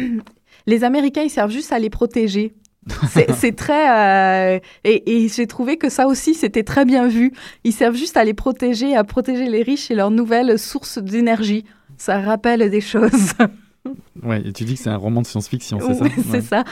Les 0.67 0.83
Américains, 0.83 1.21
ils 1.21 1.29
servent 1.29 1.51
juste 1.51 1.71
à 1.71 1.79
les 1.79 1.89
protéger. 1.89 2.53
C'est 3.35 3.55
très... 3.55 4.55
euh, 4.55 4.59
et 4.83 5.23
et 5.25 5.27
j'ai 5.27 5.47
trouvé 5.47 5.77
que 5.77 5.89
ça 5.89 6.07
aussi, 6.07 6.35
c'était 6.35 6.63
très 6.63 6.85
bien 6.85 7.07
vu. 7.07 7.33
Ils 7.63 7.73
servent 7.73 7.95
juste 7.95 8.15
à 8.15 8.23
les 8.23 8.35
protéger, 8.35 8.95
à 8.95 9.03
protéger 9.03 9.47
les 9.47 9.63
riches 9.63 9.89
et 9.89 9.95
leurs 9.95 10.11
nouvelles 10.11 10.59
sources 10.59 10.99
d'énergie. 10.99 11.65
Ça 11.97 12.19
rappelle 12.19 12.69
des 12.69 12.81
choses. 12.81 13.33
Ouais, 14.23 14.41
et 14.45 14.53
tu 14.53 14.63
dis 14.63 14.75
que 14.75 14.79
c'est 14.79 14.89
un 14.89 14.95
roman 14.97 15.21
de 15.21 15.27
science-fiction, 15.27 15.79
c'est 15.81 15.93
ça 15.93 16.05
c'est 16.15 16.29
Ouais. 16.31 16.41
ça. 16.41 16.63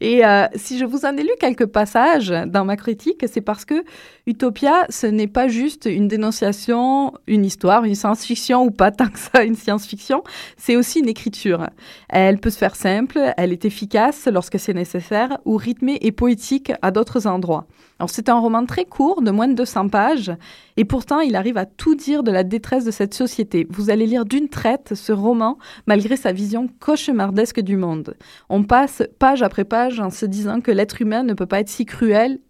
Et 0.00 0.24
euh, 0.24 0.46
si 0.54 0.78
je 0.78 0.84
vous 0.84 1.04
en 1.06 1.16
ai 1.16 1.22
lu 1.22 1.30
quelques 1.40 1.66
passages 1.66 2.28
dans 2.46 2.64
ma 2.64 2.76
critique, 2.76 3.24
c'est 3.30 3.40
parce 3.40 3.64
que 3.64 3.82
Utopia, 4.26 4.84
ce 4.90 5.06
n'est 5.06 5.26
pas 5.28 5.48
juste 5.48 5.88
une 5.90 6.08
dénonciation, 6.08 7.14
une 7.26 7.44
histoire, 7.46 7.84
une 7.84 7.94
science-fiction 7.94 8.64
ou 8.64 8.70
pas 8.70 8.90
tant 8.90 9.08
que 9.08 9.18
ça, 9.18 9.44
une 9.44 9.54
science-fiction. 9.54 10.22
C'est 10.58 10.76
aussi 10.76 10.98
une 11.00 11.08
écriture. 11.08 11.68
Elle 12.10 12.38
peut 12.38 12.50
se 12.50 12.58
faire 12.58 12.76
simple, 12.76 13.18
elle 13.38 13.52
est 13.52 13.64
efficace 13.64 14.28
lorsque 14.30 14.58
c'est 14.58 14.74
nécessaire, 14.74 15.38
ou 15.46 15.56
rythmée 15.56 15.98
et 16.02 16.12
poétique 16.12 16.72
à 16.82 16.90
d'autres 16.90 17.26
endroits. 17.26 17.66
Alors 17.98 18.10
c'est 18.10 18.28
un 18.28 18.38
roman 18.38 18.64
très 18.64 18.84
court, 18.84 19.22
de 19.22 19.30
moins 19.32 19.48
de 19.48 19.54
200 19.54 19.88
pages, 19.88 20.30
et 20.76 20.84
pourtant 20.84 21.18
il 21.18 21.34
arrive 21.34 21.56
à 21.56 21.66
tout 21.66 21.96
dire 21.96 22.22
de 22.22 22.30
la 22.30 22.44
détresse 22.44 22.84
de 22.84 22.92
cette 22.92 23.12
société. 23.14 23.66
Vous 23.70 23.90
allez 23.90 24.06
lire 24.06 24.24
d'une 24.24 24.48
traite 24.48 24.94
ce 24.94 25.12
roman, 25.12 25.58
malgré 25.88 26.16
sa 26.16 26.30
vision 26.30 26.57
cauchemardesque 26.66 27.60
du 27.60 27.76
monde. 27.76 28.16
On 28.48 28.64
passe 28.64 29.02
page 29.18 29.42
après 29.42 29.64
page 29.64 30.00
en 30.00 30.10
se 30.10 30.26
disant 30.26 30.60
que 30.60 30.72
l'être 30.72 31.00
humain 31.00 31.22
ne 31.22 31.34
peut 31.34 31.46
pas 31.46 31.60
être 31.60 31.68
si 31.68 31.86
cruel, 31.86 32.40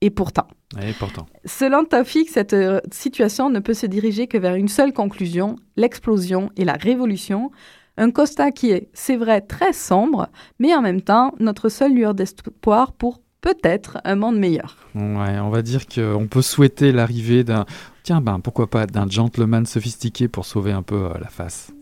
et 0.00 0.10
pourtant. 0.10 0.46
Ouais, 0.76 0.94
pourtant. 0.98 1.26
Selon 1.44 1.84
Tafik, 1.84 2.28
cette 2.28 2.52
euh, 2.52 2.80
situation 2.92 3.50
ne 3.50 3.60
peut 3.60 3.74
se 3.74 3.86
diriger 3.86 4.26
que 4.26 4.38
vers 4.38 4.54
une 4.54 4.68
seule 4.68 4.92
conclusion, 4.92 5.56
l'explosion 5.76 6.50
et 6.56 6.64
la 6.64 6.74
révolution. 6.74 7.50
Un 7.96 8.10
constat 8.10 8.50
qui 8.50 8.70
est, 8.70 8.90
c'est 8.92 9.16
vrai, 9.16 9.40
très 9.40 9.72
sombre, 9.72 10.28
mais 10.58 10.74
en 10.74 10.82
même 10.82 11.00
temps 11.00 11.32
notre 11.38 11.68
seule 11.70 11.94
lueur 11.94 12.14
d'espoir 12.14 12.92
pour 12.92 13.20
peut-être 13.40 13.98
un 14.04 14.16
monde 14.16 14.38
meilleur. 14.38 14.76
Ouais, 14.94 15.38
on 15.38 15.50
va 15.50 15.62
dire 15.62 15.86
qu'on 15.86 16.26
peut 16.28 16.42
souhaiter 16.42 16.92
l'arrivée 16.92 17.42
d'un. 17.42 17.64
Tiens, 18.02 18.20
ben 18.20 18.40
pourquoi 18.40 18.68
pas 18.68 18.86
d'un 18.86 19.08
gentleman 19.08 19.64
sophistiqué 19.66 20.28
pour 20.28 20.44
sauver 20.44 20.72
un 20.72 20.82
peu 20.82 21.06
euh, 21.06 21.18
la 21.20 21.28
face. 21.28 21.72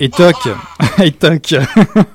Et 0.00 0.08
toc, 0.10 0.36
et 1.02 1.10
toc. 1.10 1.54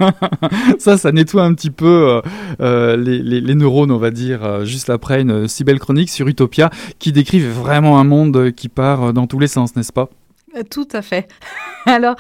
ça, 0.80 0.98
ça 0.98 1.12
nettoie 1.12 1.44
un 1.44 1.54
petit 1.54 1.70
peu 1.70 1.86
euh, 1.86 2.22
euh, 2.62 2.96
les, 2.98 3.20
les- 3.22 3.42
les 3.42 3.56
neurones, 3.56 3.92
on 3.92 3.98
va 3.98 4.10
dire, 4.12 4.44
euh, 4.44 4.64
juste 4.66 4.90
après 4.90 5.22
une 5.22 5.48
si 5.50 5.64
belle 5.66 5.80
chronique 5.80 6.10
sur 6.10 6.28
Utopia 6.28 6.70
qui 7.00 7.12
décrit 7.12 7.40
vraiment 7.42 8.00
un 8.00 8.04
monde 8.06 8.52
qui 8.52 8.70
part 8.70 9.12
dans 9.14 9.28
tous 9.28 9.40
les 9.40 9.48
sens, 9.48 9.76
n'est-ce 9.76 9.92
pas? 9.94 10.10
Tout 10.70 10.88
à 10.92 11.02
fait. 11.02 11.28
Alors, 11.86 12.16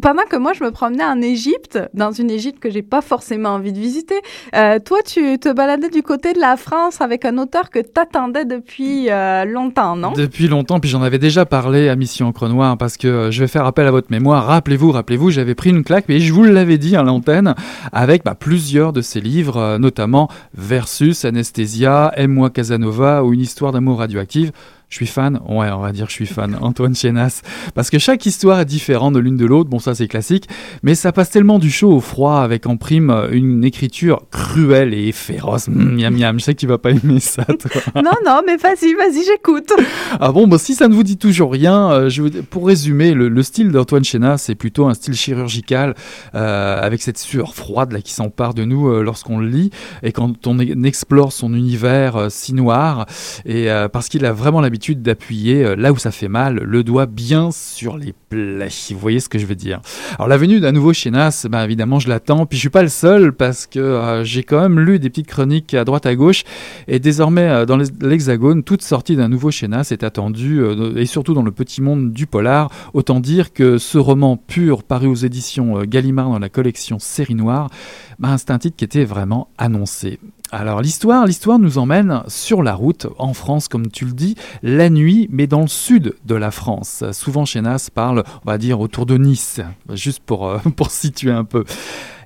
pendant 0.00 0.22
que 0.28 0.36
moi, 0.36 0.52
je 0.52 0.62
me 0.62 0.70
promenais 0.70 1.04
en 1.04 1.20
Égypte, 1.20 1.78
dans 1.94 2.12
une 2.12 2.30
Égypte 2.30 2.60
que 2.60 2.70
j'ai 2.70 2.82
pas 2.82 3.00
forcément 3.00 3.50
envie 3.50 3.72
de 3.72 3.78
visiter, 3.78 4.14
euh, 4.54 4.78
toi, 4.78 4.98
tu 5.04 5.38
te 5.38 5.52
baladais 5.52 5.88
du 5.88 6.02
côté 6.02 6.32
de 6.32 6.38
la 6.38 6.56
France 6.56 7.00
avec 7.00 7.24
un 7.24 7.38
auteur 7.38 7.70
que 7.70 7.80
t'attendais 7.80 8.44
depuis 8.44 9.10
euh, 9.10 9.44
longtemps, 9.44 9.96
non? 9.96 10.12
Depuis 10.12 10.48
longtemps, 10.48 10.78
puis 10.80 10.90
j'en 10.90 11.02
avais 11.02 11.18
déjà 11.18 11.46
parlé 11.46 11.88
à 11.88 11.96
Mission 11.96 12.28
Encre 12.28 12.48
Noire, 12.48 12.76
parce 12.78 12.96
que 12.96 13.08
euh, 13.08 13.30
je 13.30 13.40
vais 13.40 13.48
faire 13.48 13.64
appel 13.64 13.86
à 13.86 13.90
votre 13.90 14.10
mémoire. 14.10 14.46
Rappelez-vous, 14.46 14.92
rappelez-vous, 14.92 15.30
j'avais 15.30 15.54
pris 15.54 15.70
une 15.70 15.82
claque, 15.82 16.04
mais 16.08 16.20
je 16.20 16.32
vous 16.32 16.44
l'avais 16.44 16.78
dit 16.78 16.94
à 16.94 17.02
l'antenne, 17.02 17.54
avec 17.92 18.24
bah, 18.24 18.34
plusieurs 18.34 18.92
de 18.92 19.00
ses 19.00 19.20
livres, 19.20 19.78
notamment 19.78 20.28
Versus, 20.54 21.24
Anesthesia, 21.24 22.12
Aime-moi 22.16 22.50
Casanova 22.50 23.24
ou 23.24 23.32
Une 23.32 23.40
histoire 23.40 23.72
d'amour 23.72 23.98
radioactive. 23.98 24.52
Je 24.90 24.96
suis 24.96 25.06
fan, 25.06 25.38
ouais, 25.46 25.70
on 25.70 25.80
va 25.80 25.92
dire 25.92 26.06
je 26.08 26.12
suis 26.14 26.24
fan, 26.26 26.56
Antoine 26.62 26.94
Chenas, 26.94 27.42
parce 27.74 27.90
que 27.90 27.98
chaque 27.98 28.24
histoire 28.24 28.60
est 28.60 28.64
différente 28.64 29.12
de 29.14 29.18
l'une 29.18 29.36
de 29.36 29.44
l'autre, 29.44 29.68
bon 29.68 29.78
ça 29.78 29.94
c'est 29.94 30.08
classique, 30.08 30.48
mais 30.82 30.94
ça 30.94 31.12
passe 31.12 31.28
tellement 31.28 31.58
du 31.58 31.70
chaud 31.70 31.92
au 31.92 32.00
froid 32.00 32.38
avec 32.40 32.64
en 32.66 32.78
prime 32.78 33.10
euh, 33.10 33.28
une 33.30 33.64
écriture 33.64 34.22
cruelle 34.30 34.94
et 34.94 35.12
féroce. 35.12 35.68
Mm, 35.68 35.96
miam 36.00 36.16
miam, 36.16 36.40
je 36.40 36.44
sais 36.46 36.54
que 36.54 36.60
tu 36.60 36.66
vas 36.66 36.78
pas 36.78 36.90
aimer 36.92 37.20
ça, 37.20 37.44
toi. 37.44 37.82
Non, 37.96 38.12
non, 38.24 38.40
mais 38.46 38.56
vas-y, 38.56 38.94
vas-y, 38.94 39.24
j'écoute. 39.26 39.70
Ah 40.20 40.32
bon, 40.32 40.48
bah, 40.48 40.56
si 40.58 40.74
ça 40.74 40.88
ne 40.88 40.94
vous 40.94 41.02
dit 41.02 41.18
toujours 41.18 41.52
rien, 41.52 41.90
euh, 41.92 42.08
je 42.08 42.22
vous- 42.22 42.42
pour 42.48 42.66
résumer, 42.66 43.12
le, 43.12 43.28
le 43.28 43.42
style 43.42 43.70
d'Antoine 43.70 44.04
Chénas, 44.04 44.38
c'est 44.38 44.54
plutôt 44.54 44.86
un 44.86 44.94
style 44.94 45.14
chirurgical, 45.14 45.94
euh, 46.34 46.80
avec 46.80 47.02
cette 47.02 47.18
sueur 47.18 47.54
froide 47.54 47.92
là, 47.92 48.00
qui 48.00 48.12
s'empare 48.14 48.54
de 48.54 48.64
nous 48.64 48.88
euh, 48.88 49.02
lorsqu'on 49.02 49.38
le 49.38 49.48
lit, 49.48 49.70
et 50.02 50.12
quand 50.12 50.46
on 50.46 50.58
e- 50.58 50.86
explore 50.86 51.32
son 51.32 51.52
univers 51.52 52.28
si 52.30 52.54
noir, 52.54 53.04
et 53.44 53.68
parce 53.92 54.08
qu'il 54.08 54.24
a 54.24 54.32
vraiment 54.32 54.60
l'habitude 54.62 54.77
d'appuyer 54.78 55.64
euh, 55.64 55.76
là 55.76 55.92
où 55.92 55.96
ça 55.96 56.10
fait 56.10 56.28
mal, 56.28 56.56
le 56.56 56.82
doigt 56.82 57.06
bien 57.06 57.50
sur 57.50 57.96
les 57.96 58.14
plaies. 58.28 58.68
Vous 58.90 58.98
voyez 58.98 59.20
ce 59.20 59.28
que 59.28 59.38
je 59.38 59.46
veux 59.46 59.54
dire 59.54 59.80
Alors 60.16 60.28
la 60.28 60.36
venue 60.36 60.60
d'un 60.60 60.72
nouveau 60.72 60.92
Chénas, 60.92 61.46
bah, 61.50 61.64
évidemment 61.64 61.98
je 61.98 62.08
l'attends, 62.08 62.46
puis 62.46 62.56
je 62.56 62.60
suis 62.60 62.70
pas 62.70 62.82
le 62.82 62.88
seul, 62.88 63.32
parce 63.32 63.66
que 63.66 63.78
euh, 63.78 64.24
j'ai 64.24 64.42
quand 64.42 64.60
même 64.60 64.80
lu 64.80 64.98
des 64.98 65.10
petites 65.10 65.26
chroniques 65.26 65.74
à 65.74 65.84
droite 65.84 66.06
à 66.06 66.14
gauche, 66.14 66.44
et 66.86 66.98
désormais, 66.98 67.48
euh, 67.48 67.66
dans 67.66 67.76
l'Hexagone, 67.76 68.62
toute 68.62 68.82
sortie 68.82 69.16
d'un 69.16 69.28
nouveau 69.28 69.50
Chénas 69.50 69.88
est 69.90 70.02
attendue, 70.02 70.62
et 70.96 71.06
surtout 71.06 71.34
dans 71.34 71.42
le 71.42 71.52
petit 71.52 71.82
monde 71.82 72.12
du 72.12 72.26
polar. 72.26 72.70
Autant 72.94 73.20
dire 73.20 73.52
que 73.52 73.78
ce 73.78 73.98
roman 73.98 74.36
pur, 74.36 74.82
paru 74.82 75.06
aux 75.06 75.14
éditions 75.14 75.82
Gallimard 75.84 76.30
dans 76.30 76.38
la 76.38 76.48
collection 76.48 76.98
Série 76.98 77.34
Noire, 77.34 77.70
bah, 78.18 78.36
c'est 78.38 78.50
un 78.50 78.58
titre 78.58 78.76
qui 78.76 78.84
était 78.84 79.04
vraiment 79.04 79.48
annoncé. 79.58 80.18
Alors 80.50 80.80
l'histoire, 80.80 81.26
l'histoire 81.26 81.58
nous 81.58 81.76
emmène 81.76 82.22
sur 82.26 82.62
la 82.62 82.74
route, 82.74 83.06
en 83.18 83.34
France 83.34 83.68
comme 83.68 83.90
tu 83.90 84.06
le 84.06 84.12
dis, 84.12 84.34
la 84.62 84.88
nuit, 84.88 85.28
mais 85.30 85.46
dans 85.46 85.60
le 85.60 85.68
sud 85.68 86.14
de 86.24 86.34
la 86.34 86.50
France. 86.50 87.04
Souvent 87.12 87.44
Chénas 87.44 87.90
parle, 87.92 88.24
on 88.46 88.50
va 88.50 88.56
dire, 88.56 88.80
autour 88.80 89.04
de 89.04 89.18
Nice, 89.18 89.60
juste 89.92 90.20
pour, 90.20 90.48
euh, 90.48 90.58
pour 90.76 90.90
situer 90.90 91.32
un 91.32 91.44
peu. 91.44 91.64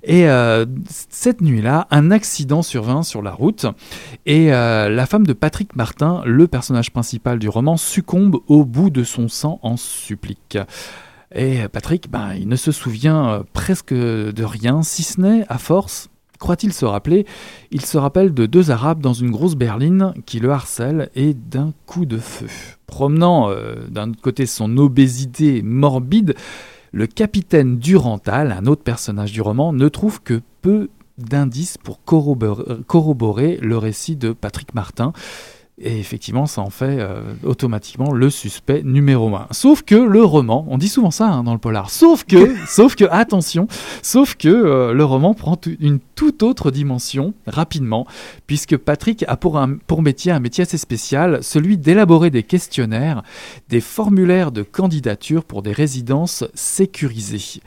Et 0.04 0.28
euh, 0.28 0.66
cette 0.88 1.40
nuit-là, 1.40 1.88
un 1.90 2.12
accident 2.12 2.62
survint 2.62 3.02
sur 3.02 3.22
la 3.22 3.32
route 3.32 3.66
et 4.24 4.52
euh, 4.52 4.88
la 4.88 5.06
femme 5.06 5.26
de 5.26 5.32
Patrick 5.32 5.74
Martin, 5.74 6.22
le 6.24 6.46
personnage 6.46 6.92
principal 6.92 7.40
du 7.40 7.48
roman, 7.48 7.76
succombe 7.76 8.38
au 8.46 8.64
bout 8.64 8.90
de 8.90 9.02
son 9.02 9.26
sang 9.26 9.58
en 9.62 9.76
supplique. 9.76 10.58
Et 11.34 11.66
Patrick, 11.72 12.10
ben, 12.10 12.34
il 12.34 12.46
ne 12.46 12.56
se 12.56 12.72
souvient 12.72 13.42
presque 13.52 13.94
de 13.94 14.44
rien, 14.44 14.82
si 14.82 15.02
ce 15.02 15.20
n'est, 15.20 15.46
à 15.48 15.56
force, 15.56 16.10
croit-il 16.42 16.72
se 16.72 16.84
rappeler, 16.84 17.24
il 17.70 17.82
se 17.82 17.96
rappelle 17.96 18.34
de 18.34 18.46
deux 18.46 18.72
Arabes 18.72 19.00
dans 19.00 19.12
une 19.12 19.30
grosse 19.30 19.54
berline 19.54 20.12
qui 20.26 20.40
le 20.40 20.50
harcèlent 20.50 21.08
et 21.14 21.34
d'un 21.34 21.72
coup 21.86 22.04
de 22.04 22.18
feu. 22.18 22.48
Promenant 22.88 23.48
euh, 23.48 23.76
d'un 23.88 24.10
côté 24.12 24.46
son 24.46 24.76
obésité 24.76 25.62
morbide, 25.62 26.34
le 26.90 27.06
capitaine 27.06 27.78
Durantal, 27.78 28.50
un 28.50 28.66
autre 28.66 28.82
personnage 28.82 29.30
du 29.30 29.40
roman, 29.40 29.72
ne 29.72 29.88
trouve 29.88 30.20
que 30.20 30.40
peu 30.62 30.90
d'indices 31.16 31.78
pour 31.78 32.02
corroborer, 32.02 32.64
corroborer 32.88 33.58
le 33.62 33.78
récit 33.78 34.16
de 34.16 34.32
Patrick 34.32 34.74
Martin. 34.74 35.12
Et 35.84 35.98
effectivement, 35.98 36.46
ça 36.46 36.60
en 36.62 36.70
fait 36.70 36.98
euh, 37.00 37.34
automatiquement 37.42 38.12
le 38.12 38.30
suspect 38.30 38.82
numéro 38.84 39.34
un. 39.34 39.48
Sauf 39.50 39.82
que 39.82 39.96
le 39.96 40.22
roman, 40.22 40.64
on 40.68 40.78
dit 40.78 40.88
souvent 40.88 41.10
ça 41.10 41.26
hein, 41.26 41.42
dans 41.42 41.52
le 41.52 41.58
polar, 41.58 41.90
sauf 41.90 42.24
que, 42.24 42.54
sauf 42.68 42.94
que, 42.94 43.04
attention, 43.10 43.66
sauf 44.00 44.36
que 44.36 44.48
euh, 44.48 44.92
le 44.92 45.04
roman 45.04 45.34
prend 45.34 45.58
une 45.80 45.98
toute 46.14 46.44
autre 46.44 46.70
dimension 46.70 47.34
rapidement, 47.48 48.06
puisque 48.46 48.76
Patrick 48.76 49.24
a 49.26 49.36
pour, 49.36 49.58
un, 49.58 49.74
pour 49.74 50.02
métier 50.02 50.30
un 50.30 50.38
métier 50.38 50.62
assez 50.62 50.78
spécial, 50.78 51.42
celui 51.42 51.76
d'élaborer 51.76 52.30
des 52.30 52.44
questionnaires, 52.44 53.24
des 53.68 53.80
formulaires 53.80 54.52
de 54.52 54.62
candidature 54.62 55.42
pour 55.42 55.62
des 55.62 55.72
résidences 55.72 56.44
sécurisées 56.54 57.60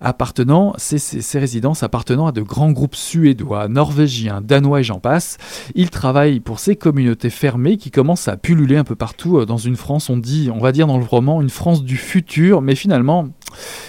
appartenant, 0.00 0.72
ces, 0.76 0.98
ces- 0.98 1.20
ces 1.22 1.38
résidences 1.38 1.82
appartenant 1.82 2.26
à 2.26 2.32
de 2.32 2.42
grands 2.42 2.72
groupes 2.72 2.94
suédois, 2.96 3.68
norvégiens, 3.68 4.40
danois 4.42 4.80
et 4.80 4.84
j'en 4.84 4.98
passe. 5.00 5.38
Il 5.74 5.90
travaille 5.90 6.40
pour 6.40 6.58
ces 6.58 6.76
communautés 6.76 7.30
fermées 7.30 7.76
qui 7.76 7.90
commencent 7.90 8.28
à 8.28 8.36
pulluler 8.36 8.76
un 8.76 8.84
peu 8.84 8.94
partout 8.96 9.38
euh, 9.38 9.46
dans 9.46 9.56
une 9.58 9.76
France, 9.76 10.10
on 10.10 10.16
dit, 10.16 10.50
on 10.52 10.58
va 10.58 10.72
dire 10.72 10.86
dans 10.86 10.98
le 10.98 11.04
roman, 11.04 11.40
une 11.40 11.50
France 11.50 11.82
du 11.82 11.96
futur, 11.96 12.62
mais 12.62 12.74
finalement, 12.74 13.28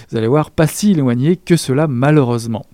vous 0.09 0.17
allez 0.17 0.27
voir, 0.27 0.51
pas 0.51 0.67
si 0.67 0.91
éloigné 0.91 1.35
que 1.35 1.55
cela 1.55 1.87
malheureusement. 1.87 2.65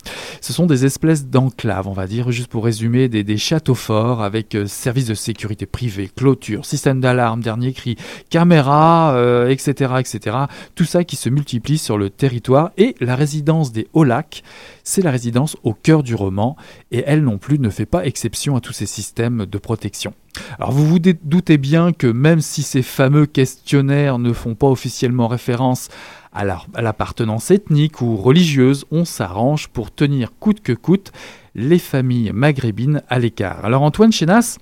Ce 0.41 0.53
sont 0.53 0.65
des 0.65 0.86
espèces 0.86 1.27
d'enclaves, 1.27 1.88
on 1.88 1.93
va 1.93 2.08
dire, 2.08 2.32
juste 2.32 2.49
pour 2.49 2.65
résumer, 2.65 3.08
des, 3.10 3.38
châteaux 3.38 3.75
forts 3.75 4.21
avec 4.21 4.56
euh, 4.56 4.67
services 4.67 5.08
de 5.08 5.13
sécurité 5.13 5.65
privés, 5.65 6.10
clôture, 6.15 6.65
système 6.65 7.01
d'alarme, 7.01 7.41
dernier 7.41 7.73
cri, 7.73 7.95
caméra, 8.29 9.15
euh, 9.15 9.49
etc., 9.49 9.93
etc. 9.99 10.38
Tout 10.75 10.86
ça 10.86 11.03
qui 11.03 11.15
se 11.15 11.29
multiplie 11.29 11.77
sur 11.77 11.97
le 11.97 12.10
territoire 12.10 12.71
et 12.77 12.95
la 12.99 13.15
résidence 13.15 13.71
des 13.71 13.88
Hauts-Lacs, 13.93 14.43
c'est 14.84 15.01
la 15.01 15.12
résidence 15.12 15.58
au 15.63 15.73
cœur 15.73 16.03
du 16.03 16.15
roman 16.15 16.56
et 16.91 17.03
elle 17.06 17.23
non 17.23 17.38
plus 17.38 17.60
ne 17.60 17.69
fait 17.69 17.86
pas 17.86 18.06
exception 18.06 18.56
à 18.56 18.62
tous 18.62 18.73
ces 18.73 18.86
systèmes 18.86 19.45
de 19.45 19.58
protection. 19.58 20.13
Alors 20.58 20.71
vous 20.71 20.86
vous 20.86 20.99
doutez 20.99 21.58
bien 21.58 21.93
que 21.93 22.08
même 22.08 22.41
si 22.41 22.63
ces 22.63 22.82
fameux 22.82 23.25
questionnaires 23.25 24.19
ne 24.19 24.34
font 24.34 24.56
pas 24.56 24.67
officiellement 24.67 25.27
référence 25.27 25.89
à 26.34 26.43
la- 26.46 26.62
à 26.74 26.82
l'appartenance 26.82 27.52
ethnique 27.52 28.02
ou 28.02 28.15
religieuse, 28.17 28.86
on 28.91 29.06
s'arrange 29.06 29.67
pour 29.67 29.93
tenir 29.93 30.32
coûte 30.39 30.62
que 30.62 30.74
coûte 30.74 31.12
les 31.56 31.78
familles 31.80 32.32
maghrébines 32.34 33.04
à 33.10 33.19
l'écart. 33.19 33.63
Alors 33.63 33.84
Antoine 33.84 34.12
Chénas 34.12 34.58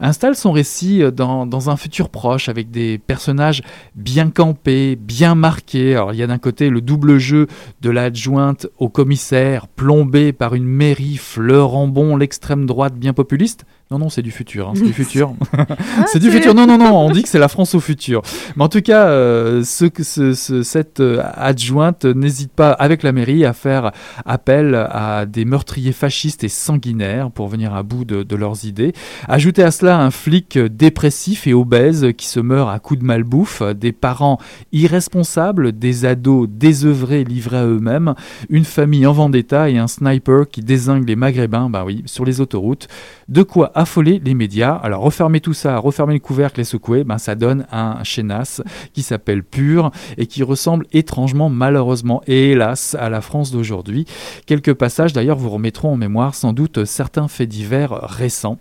installe 0.00 0.34
son 0.34 0.52
récit 0.52 1.02
euh, 1.02 1.10
dans, 1.10 1.46
dans 1.46 1.70
un 1.70 1.76
futur 1.76 2.08
proche 2.08 2.48
avec 2.48 2.70
des 2.70 2.98
personnages 2.98 3.62
bien 3.94 4.30
campés, 4.30 4.96
bien 4.96 5.34
marqués. 5.34 5.94
Alors 5.94 6.12
il 6.12 6.18
y 6.18 6.22
a 6.22 6.26
d'un 6.26 6.38
côté 6.38 6.70
le 6.70 6.80
double 6.80 7.18
jeu 7.18 7.46
de 7.80 7.90
l'adjointe 7.90 8.66
au 8.78 8.88
commissaire, 8.88 9.66
plombé 9.68 10.32
par 10.32 10.54
une 10.54 10.64
mairie 10.66 11.16
fleurant 11.16 11.88
bon 11.88 12.16
l'extrême 12.16 12.66
droite 12.66 12.94
bien 12.94 13.12
populiste. 13.12 13.64
Non, 13.90 13.98
non, 13.98 14.10
c'est 14.10 14.20
du 14.20 14.30
futur, 14.30 14.68
hein, 14.68 14.72
c'est 14.76 14.84
du 14.84 14.92
futur. 14.92 15.32
c'est 16.08 16.18
du 16.18 16.30
futur. 16.30 16.54
Non, 16.54 16.66
non, 16.66 16.76
non, 16.76 16.94
on 17.06 17.10
dit 17.10 17.22
que 17.22 17.28
c'est 17.28 17.38
la 17.38 17.48
France 17.48 17.74
au 17.74 17.80
futur. 17.80 18.20
Mais 18.56 18.64
en 18.64 18.68
tout 18.68 18.82
cas, 18.82 19.06
euh, 19.08 19.64
ce, 19.64 19.86
que- 19.86 20.02
ce- 20.02 20.34
ce- 20.34 20.62
cette 20.62 21.00
euh, 21.00 21.22
adjointe 21.34 22.04
n'hésite 22.04 22.52
pas, 22.52 22.70
avec 22.72 23.02
la 23.02 23.12
mairie, 23.12 23.46
à 23.46 23.54
faire 23.54 23.92
appel 24.26 24.74
à 24.74 25.24
des 25.24 25.46
meurtriers 25.46 25.92
fascistes 25.92 26.44
et 26.44 26.50
sanguinaires 26.50 27.30
pour 27.30 27.48
venir 27.48 27.74
à 27.74 27.82
bout 27.82 28.04
de, 28.04 28.22
de 28.22 28.36
leurs 28.36 28.66
idées. 28.66 28.92
Ajoutez 29.26 29.62
à 29.62 29.70
cela 29.78 30.00
un 30.00 30.10
flic 30.10 30.58
dépressif 30.58 31.46
et 31.46 31.54
obèse 31.54 32.08
qui 32.16 32.26
se 32.26 32.40
meurt 32.40 32.68
à 32.68 32.80
coups 32.80 32.98
de 32.98 33.04
malbouffe, 33.04 33.62
des 33.62 33.92
parents 33.92 34.38
irresponsables, 34.72 35.70
des 35.70 36.04
ados 36.04 36.48
désœuvrés 36.50 37.22
livrés 37.22 37.58
à 37.58 37.66
eux-mêmes, 37.66 38.14
une 38.48 38.64
famille 38.64 39.06
en 39.06 39.12
vendetta 39.12 39.70
et 39.70 39.78
un 39.78 39.86
sniper 39.86 40.48
qui 40.48 40.62
désingue 40.62 41.06
les 41.06 41.14
maghrébins, 41.14 41.70
bah 41.70 41.84
oui, 41.86 42.02
sur 42.06 42.24
les 42.24 42.40
autoroutes. 42.40 42.88
De 43.28 43.44
quoi 43.44 43.70
affoler 43.76 44.20
les 44.24 44.34
médias. 44.34 44.74
Alors 44.74 45.02
refermer 45.02 45.40
tout 45.40 45.52
ça, 45.52 45.78
refermer 45.78 46.14
le 46.14 46.20
couvercle 46.20 46.60
et 46.60 46.64
secouer, 46.64 47.04
ben, 47.04 47.18
ça 47.18 47.36
donne 47.36 47.64
un 47.70 48.02
chénas 48.02 48.62
qui 48.94 49.02
s'appelle 49.02 49.44
Pur 49.44 49.92
et 50.16 50.26
qui 50.26 50.42
ressemble 50.42 50.86
étrangement, 50.92 51.50
malheureusement 51.50 52.20
et 52.26 52.50
hélas 52.50 52.96
à 52.98 53.10
la 53.10 53.20
France 53.20 53.52
d'aujourd'hui. 53.52 54.06
Quelques 54.46 54.74
passages 54.74 55.12
d'ailleurs 55.12 55.38
vous 55.38 55.50
remettront 55.50 55.92
en 55.92 55.96
mémoire 55.96 56.34
sans 56.34 56.52
doute 56.52 56.84
certains 56.84 57.28
faits 57.28 57.48
divers 57.48 57.92
récents. 57.92 58.58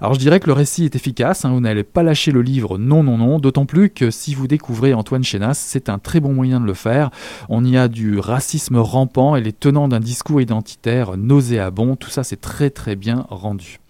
Alors 0.00 0.14
je 0.14 0.20
dirais 0.20 0.40
que 0.40 0.46
le 0.46 0.53
récit 0.54 0.84
est 0.84 0.96
efficace, 0.96 1.44
hein, 1.44 1.50
vous 1.52 1.60
n'allez 1.60 1.84
pas 1.84 2.02
lâcher 2.02 2.32
le 2.32 2.42
livre, 2.42 2.78
non, 2.78 3.02
non, 3.02 3.18
non, 3.18 3.38
d'autant 3.38 3.66
plus 3.66 3.90
que 3.90 4.10
si 4.10 4.34
vous 4.34 4.46
découvrez 4.46 4.94
Antoine 4.94 5.22
Chénas, 5.22 5.54
c'est 5.54 5.88
un 5.88 5.98
très 5.98 6.20
bon 6.20 6.32
moyen 6.32 6.60
de 6.60 6.66
le 6.66 6.74
faire. 6.74 7.10
On 7.48 7.64
y 7.64 7.76
a 7.76 7.88
du 7.88 8.18
racisme 8.18 8.76
rampant 8.76 9.36
et 9.36 9.40
les 9.40 9.52
tenants 9.52 9.88
d'un 9.88 10.00
discours 10.00 10.40
identitaire 10.40 11.16
nauséabond, 11.16 11.96
tout 11.96 12.10
ça 12.10 12.24
c'est 12.24 12.40
très 12.40 12.70
très 12.70 12.96
bien 12.96 13.26
rendu. 13.28 13.80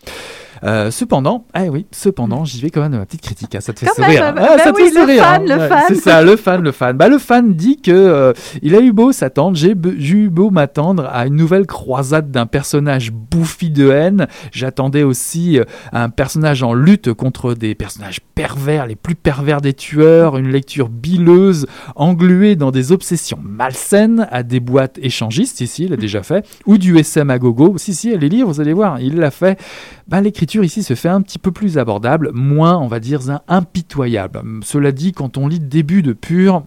Euh, 0.65 0.91
cependant, 0.91 1.47
eh 1.59 1.69
oui, 1.69 1.87
cependant, 1.91 2.45
j'y 2.45 2.61
vais 2.63 2.71
quand 2.71 2.81
même 2.81 2.93
de 2.93 2.97
ma 2.99 3.05
petite 3.07 3.21
critique. 3.21 3.55
hein, 3.55 3.61
ça 3.61 3.73
te 3.73 3.81
fait 3.81 3.87
Quand 3.87 4.03
sourire. 4.03 4.23
même, 4.35 4.39
hein. 4.39 4.47
bah 4.57 4.59
ça 4.63 4.73
te 4.73 4.77
oui, 4.81 4.89
fait 4.89 4.95
le 4.95 5.01
sourire. 5.01 5.23
fan, 5.25 5.43
hein. 5.51 5.57
le 5.57 5.69
fan. 5.69 5.83
C'est 5.89 5.95
ça, 5.97 6.23
le 6.23 6.37
fan, 6.37 6.63
le 6.63 6.73
fan. 6.73 6.97
Bah, 6.97 7.09
le 7.09 7.19
fan 7.19 7.53
dit 7.55 7.81
que 7.81 7.91
euh, 7.93 8.33
il 8.63 8.75
a 8.75 8.81
eu 8.81 8.93
beau 8.93 9.13
s'attendre, 9.13 9.57
j'ai 9.57 9.73
eu 9.73 10.29
beau 10.31 10.51
m'attendre 10.51 11.09
à 11.13 11.27
une 11.27 11.37
nouvelle 11.37 11.67
croisade 11.67 12.31
d'un 12.31 12.47
personnage 12.47 13.13
bouffi 13.13 13.71
de 13.71 13.91
haine. 13.91 14.27
J'attendais 14.53 15.03
aussi 15.03 15.59
euh, 15.59 15.65
un 15.93 16.09
personnage 16.09 16.63
en 16.63 16.73
lutte 16.73 17.13
contre 17.13 17.55
des 17.55 17.75
personnages 17.75 18.21
pervers, 18.35 18.87
les 18.87 18.97
plus 18.97 19.15
pervers 19.17 19.61
des 19.61 19.75
tueurs, 19.75 20.37
une 20.39 20.49
lecture 20.49 20.89
bileuse, 20.89 21.67
engluée 21.95 22.57
dans 22.57 22.71
des 22.71 22.93
obsessions 22.93 23.39
malsaines, 23.43 24.27
à 24.31 24.43
des 24.43 24.61
boîtes 24.61 24.99
échangistes, 25.03 25.61
ici, 25.61 25.85
il 25.85 25.93
a 25.93 25.97
déjà 25.97 26.23
fait, 26.23 26.47
ou 26.67 26.79
du 26.79 26.97
SM 26.99 27.29
à 27.31 27.39
gogo. 27.39 27.75
Si, 27.77 27.95
si, 27.95 28.13
allez 28.15 28.29
lire, 28.29 28.47
vous 28.47 28.61
allez 28.61 28.73
voir, 28.73 29.01
il 29.01 29.17
l'a 29.17 29.31
fait. 29.31 29.59
Bah, 30.07 30.21
l'écriture 30.21 30.54
ici 30.63 30.83
se 30.83 30.95
fait 30.95 31.09
un 31.09 31.23
petit 31.23 31.39
peu 31.39 31.51
plus 31.53 31.79
abordable, 31.79 32.31
moins, 32.33 32.77
on 32.79 32.87
va 32.87 33.01
dire, 33.01 33.21
impitoyable. 33.49 34.43
Cela 34.63 34.93
dit, 34.93 35.13
quand 35.13 35.39
on 35.39 35.49
lit 35.49 35.61
début 35.61 36.03
de 36.03 36.13
Pur, 36.13 36.65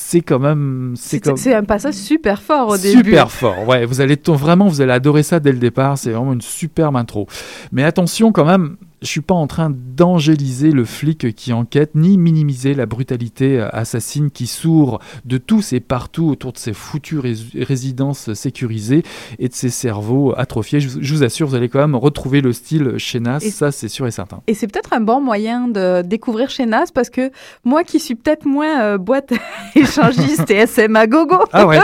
c'est 0.00 0.20
quand 0.20 0.38
même... 0.38 0.94
C'est 0.96 1.18
comme... 1.20 1.36
c'est 1.36 1.54
un 1.54 1.64
passage 1.64 1.94
super 1.94 2.40
fort 2.40 2.68
au 2.68 2.76
début. 2.78 2.98
Super 2.98 3.30
fort, 3.32 3.66
ouais. 3.66 3.84
Vous 3.84 4.00
allez 4.00 4.16
vraiment, 4.28 4.68
vous 4.68 4.80
allez 4.80 4.92
adorer 4.92 5.22
ça 5.24 5.40
dès 5.40 5.50
le 5.52 5.58
départ. 5.58 5.98
C'est 5.98 6.10
vraiment 6.12 6.32
une 6.32 6.40
superbe 6.40 6.96
intro. 6.96 7.26
Mais 7.72 7.82
attention 7.82 8.30
quand 8.30 8.44
même, 8.44 8.76
je 9.02 9.06
suis 9.06 9.20
pas 9.20 9.34
en 9.34 9.46
train 9.46 9.70
d'angéliser 9.72 10.72
le 10.72 10.84
flic 10.84 11.34
qui 11.34 11.52
enquête, 11.52 11.92
ni 11.94 12.16
minimiser 12.18 12.74
la 12.74 12.86
brutalité 12.86 13.58
euh, 13.60 13.68
assassine 13.72 14.30
qui 14.30 14.46
sourd 14.48 15.00
de 15.24 15.38
tous 15.38 15.72
et 15.72 15.78
partout 15.80 16.28
autour 16.28 16.52
de 16.52 16.58
ces 16.58 16.72
foutues 16.72 17.18
rés- 17.20 17.36
résidences 17.62 18.32
sécurisées 18.34 19.02
et 19.38 19.48
de 19.48 19.54
ces 19.54 19.70
cerveaux 19.70 20.34
atrophiés. 20.36 20.80
Je, 20.80 21.14
vous- 21.14 21.22
assure, 21.22 21.46
vous 21.48 21.54
allez 21.54 21.68
quand 21.68 21.78
même 21.80 21.94
retrouver 21.96 22.40
le 22.40 22.52
style 22.52 22.94
chez 22.98 23.20
Nas, 23.20 23.38
Et- 23.40 23.50
ça 23.50 23.70
c'est 23.72 23.88
sûr 23.88 24.06
et 24.06 24.10
certain. 24.10 24.40
Et 24.46 24.54
c'est 24.54 24.66
peut-être 24.66 24.92
un 24.92 25.00
bon 25.00 25.20
moyen 25.20 25.68
de 25.68 26.02
découvrir 26.02 26.50
chez 26.50 26.66
Nas 26.66 26.86
parce 26.92 27.10
que 27.10 27.30
moi 27.64 27.84
qui 27.84 28.00
suis 28.00 28.14
peut-être 28.16 28.46
moins 28.46 28.80
euh, 28.82 28.98
boîte 28.98 29.32
échangiste 29.88 30.50
et 30.50 30.56
SM 30.56 30.94
à 30.96 31.06
gogo, 31.06 31.38
Ah 31.52 31.66
ouais, 31.66 31.80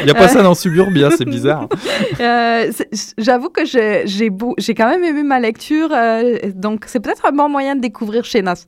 il 0.00 0.04
n'y 0.04 0.10
a 0.10 0.14
pas 0.14 0.28
ça 0.28 0.42
dans 0.42 0.54
Suburbia, 0.54 1.10
c'est 1.10 1.24
bizarre. 1.24 1.68
euh, 2.20 2.70
j'avoue 3.18 3.48
que 3.50 3.64
j'ai 3.64 4.04
j'ai 4.06 4.74
quand 4.74 4.88
même 4.88 5.04
aimé 5.04 5.22
ma 5.22 5.40
lecture. 5.40 5.90
euh, 5.92 6.38
donc 6.54 6.84
c'est 6.86 7.00
peut-être 7.00 7.26
un 7.26 7.32
bon 7.32 7.48
moyen 7.48 7.76
de 7.76 7.80
découvrir 7.80 8.24
chez 8.24 8.42
Nas. 8.42 8.64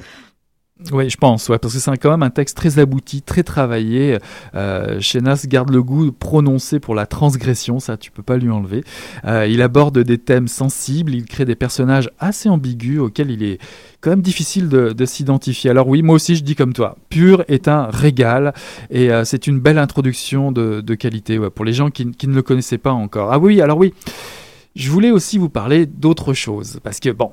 Oui, 0.90 1.08
je 1.08 1.16
pense, 1.16 1.48
ouais, 1.48 1.58
parce 1.58 1.74
que 1.74 1.80
c'est 1.80 1.96
quand 1.98 2.10
même 2.10 2.22
un 2.22 2.30
texte 2.30 2.56
très 2.56 2.78
abouti, 2.78 3.22
très 3.22 3.42
travaillé. 3.42 4.18
Euh, 4.54 5.00
garde 5.46 5.70
le 5.70 5.82
goût 5.82 6.12
prononcé 6.12 6.80
pour 6.80 6.94
la 6.94 7.06
transgression, 7.06 7.78
ça 7.78 7.96
tu 7.96 8.10
peux 8.10 8.22
pas 8.22 8.36
lui 8.36 8.50
enlever. 8.50 8.84
Euh, 9.24 9.46
il 9.46 9.62
aborde 9.62 9.98
des 9.98 10.18
thèmes 10.18 10.48
sensibles, 10.48 11.14
il 11.14 11.24
crée 11.24 11.44
des 11.44 11.54
personnages 11.54 12.10
assez 12.18 12.48
ambigus 12.48 12.98
auxquels 12.98 13.30
il 13.30 13.42
est 13.42 13.58
quand 14.00 14.10
même 14.10 14.22
difficile 14.22 14.68
de, 14.68 14.92
de 14.92 15.04
s'identifier. 15.04 15.70
Alors 15.70 15.88
oui, 15.88 16.02
moi 16.02 16.16
aussi 16.16 16.36
je 16.36 16.42
dis 16.42 16.54
comme 16.54 16.72
toi, 16.72 16.96
Pur 17.08 17.44
est 17.48 17.68
un 17.68 17.86
régal 17.86 18.52
et 18.90 19.10
euh, 19.10 19.24
c'est 19.24 19.46
une 19.46 19.60
belle 19.60 19.78
introduction 19.78 20.52
de, 20.52 20.94
qualité 20.94 21.38
ouais, 21.38 21.50
pour 21.50 21.64
les 21.64 21.72
gens 21.72 21.90
qui, 21.90 22.06
ne 22.06 22.34
le 22.34 22.42
connaissaient 22.42 22.78
pas 22.78 22.92
encore. 22.92 23.32
Ah 23.32 23.38
oui, 23.38 23.60
alors 23.60 23.78
oui. 23.78 23.94
Je 24.74 24.90
voulais 24.90 25.10
aussi 25.10 25.36
vous 25.36 25.50
parler 25.50 25.84
d'autre 25.84 26.32
chose, 26.32 26.80
parce 26.82 26.98
que 26.98 27.10
bon, 27.10 27.32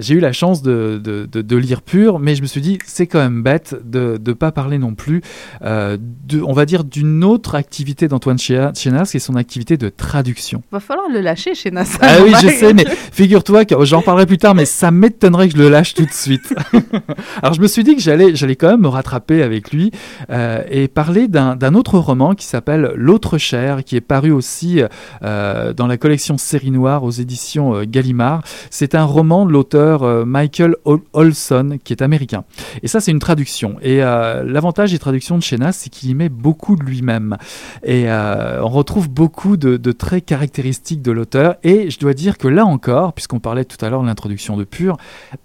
j'ai 0.00 0.14
eu 0.14 0.20
la 0.20 0.32
chance 0.32 0.60
de, 0.62 1.00
de, 1.02 1.26
de- 1.30 1.40
de 1.42 1.56
lire 1.56 1.82
pur, 1.82 2.18
mais 2.18 2.34
je 2.34 2.42
me 2.42 2.46
suis 2.48 2.60
dit, 2.60 2.78
c'est 2.84 3.06
quand 3.06 3.20
même 3.20 3.42
bête 3.44 3.76
de 3.84 4.18
ne 4.24 4.32
pas 4.32 4.50
parler 4.50 4.76
non 4.78 4.94
plus, 4.94 5.22
euh, 5.62 5.96
de, 6.26 6.42
on 6.42 6.52
va 6.52 6.66
dire, 6.66 6.82
d'une 6.82 7.22
autre 7.22 7.54
activité 7.54 8.08
d'Antoine 8.08 8.38
Chénas, 8.38 8.72
qui 8.72 8.88
est 9.16 9.20
son 9.20 9.36
activité 9.36 9.76
de 9.76 9.88
traduction. 9.88 10.62
Va 10.72 10.80
falloir 10.80 11.06
le 11.08 11.20
lâcher 11.20 11.54
chez 11.54 11.70
Nas. 11.70 11.96
Ah 12.00 12.16
oui, 12.24 12.32
je 12.42 12.48
sais, 12.58 12.74
mais 12.74 12.84
figure-toi 13.12 13.64
que 13.64 13.84
j'en 13.84 14.02
parlerai 14.02 14.26
plus 14.26 14.38
tard, 14.38 14.54
mais 14.56 14.64
ça 14.64 14.90
m'étonnerait 14.90 15.48
que 15.48 15.56
je 15.56 15.62
le 15.62 15.68
lâche 15.68 15.94
tout 15.94 16.04
de 16.04 16.12
suite. 16.12 16.52
Alors 17.42 17.54
je 17.54 17.60
me 17.60 17.68
suis 17.68 17.84
dit 17.84 17.94
que 17.94 18.02
j'allais, 18.02 18.34
j'allais 18.34 18.56
quand 18.56 18.70
même 18.70 18.80
me 18.80 18.88
rattraper 18.88 19.42
avec 19.42 19.70
lui 19.72 19.92
euh, 20.30 20.62
et 20.70 20.88
parler 20.88 21.28
d'un, 21.28 21.54
d'un 21.56 21.74
autre 21.74 21.98
roman 21.98 22.34
qui 22.34 22.46
s'appelle 22.46 22.92
L'autre 22.96 23.38
chair, 23.38 23.84
qui 23.84 23.94
est 23.96 24.00
paru 24.00 24.32
aussi 24.32 24.82
euh, 25.22 25.72
dans 25.72 25.86
la 25.86 25.96
collection 25.96 26.36
Série 26.36 26.70
Noire 26.72 27.04
aux 27.04 27.10
éditions 27.10 27.74
euh, 27.76 27.84
Gallimard. 27.86 28.42
C'est 28.70 28.94
un 28.94 29.04
roman 29.04 29.46
de 29.46 29.52
euh, 29.74 30.24
Michael 30.24 30.76
Ol- 30.84 31.00
Olson, 31.12 31.78
qui 31.82 31.92
est 31.92 32.02
américain. 32.02 32.44
Et 32.82 32.88
ça, 32.88 33.00
c'est 33.00 33.10
une 33.10 33.18
traduction. 33.18 33.76
Et 33.82 34.02
euh, 34.02 34.42
l'avantage 34.44 34.92
des 34.92 34.98
traductions 34.98 35.36
de 35.36 35.42
Chenas, 35.42 35.72
c'est 35.72 35.90
qu'il 35.90 36.10
y 36.10 36.14
met 36.14 36.28
beaucoup 36.28 36.76
de 36.76 36.82
lui-même. 36.82 37.36
Et 37.82 38.10
euh, 38.10 38.62
on 38.62 38.68
retrouve 38.68 39.08
beaucoup 39.08 39.56
de, 39.56 39.76
traits 39.92 40.24
caractéristiques 40.26 41.02
de 41.02 41.12
l'auteur. 41.12 41.56
Et 41.62 41.90
je 41.90 41.98
dois 41.98 42.14
dire 42.14 42.38
que 42.38 42.48
là 42.48 42.64
encore, 42.64 43.12
puisqu'on 43.12 43.40
parlait 43.40 43.64
tout 43.64 43.82
à 43.84 43.88
l'heure 43.90 44.02
de 44.02 44.06
l'introduction 44.06 44.56
de 44.56 44.64
Pur, 44.64 44.96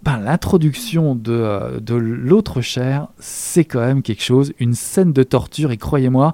ben, 0.04 0.20
l'introduction 0.20 1.16
de, 1.16 1.80
de 1.80 1.96
l'autre 1.96 2.62
chair, 2.62 3.08
c'est 3.20 3.66
quand 3.66 3.80
même 3.80 4.02
quelque 4.02 4.24
chose, 4.24 4.54
une 4.60 4.74
scène 4.74 5.14
de 5.14 5.24
torture. 5.24 5.72
Et 5.72 5.78
croyez-moi, 5.78 6.34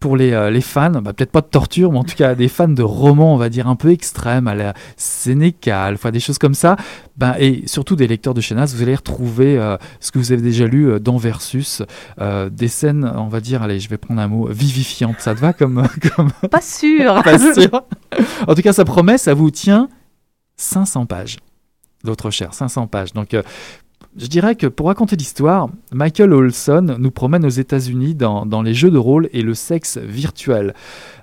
pour 0.00 0.16
les, 0.16 0.32
euh, 0.32 0.50
les 0.50 0.60
fans, 0.60 0.90
bah, 0.90 1.12
peut-être 1.12 1.30
pas 1.32 1.40
de 1.40 1.46
torture, 1.46 1.92
mais 1.92 1.98
en 1.98 2.04
tout 2.04 2.14
cas 2.14 2.34
des 2.34 2.48
fans 2.48 2.68
de 2.68 2.82
romans, 2.82 3.34
on 3.34 3.36
va 3.36 3.48
dire, 3.48 3.66
un 3.66 3.76
peu 3.76 3.90
extrêmes, 3.90 4.46
à 4.46 4.54
la 4.54 4.74
Sénécal, 4.96 5.94
enfin 5.94 6.10
des 6.10 6.20
choses 6.20 6.38
comme 6.38 6.54
ça, 6.54 6.76
ben, 7.16 7.34
et 7.38 7.62
surtout 7.66 7.96
des 7.96 8.06
lecteurs 8.06 8.34
de 8.34 8.40
Chenas, 8.40 8.72
vous 8.74 8.82
allez 8.82 8.94
retrouver 8.94 9.58
euh, 9.58 9.76
ce 10.00 10.12
que 10.12 10.18
vous 10.18 10.32
avez 10.32 10.42
déjà 10.42 10.66
lu 10.66 10.88
euh, 10.88 10.98
dans 10.98 11.16
Versus, 11.16 11.82
des 12.50 12.68
scènes, 12.68 13.10
on 13.16 13.28
va 13.28 13.40
dire, 13.40 13.62
allez, 13.62 13.80
je 13.80 13.88
vais 13.88 13.96
prendre 13.96 14.20
un 14.20 14.28
mot, 14.28 14.48
vivifiantes. 14.48 15.16
Ça 15.18 15.34
te 15.34 15.40
va 15.40 15.52
comme, 15.52 15.86
comme 16.16 16.30
Pas 16.50 16.60
sûr. 16.60 17.22
pas 17.24 17.38
sûr 17.38 17.70
En 18.46 18.54
tout 18.54 18.62
cas, 18.62 18.72
ça 18.72 18.84
promet, 18.84 19.18
ça 19.18 19.34
vous 19.34 19.50
tient 19.50 19.88
500 20.56 21.06
pages. 21.06 21.38
L'autre 22.04 22.30
cher, 22.30 22.54
500 22.54 22.86
pages. 22.86 23.12
Donc, 23.12 23.34
euh, 23.34 23.42
je 24.18 24.26
dirais 24.26 24.54
que 24.54 24.66
pour 24.66 24.86
raconter 24.86 25.16
l'histoire, 25.16 25.68
Michael 25.92 26.32
Olson 26.32 26.96
nous 26.98 27.10
promène 27.10 27.44
aux 27.44 27.50
États-Unis 27.50 28.14
dans, 28.14 28.46
dans 28.46 28.62
les 28.62 28.72
jeux 28.72 28.90
de 28.90 28.96
rôle 28.98 29.28
et 29.32 29.42
le 29.42 29.52
sexe 29.54 29.98
virtuel. 29.98 30.74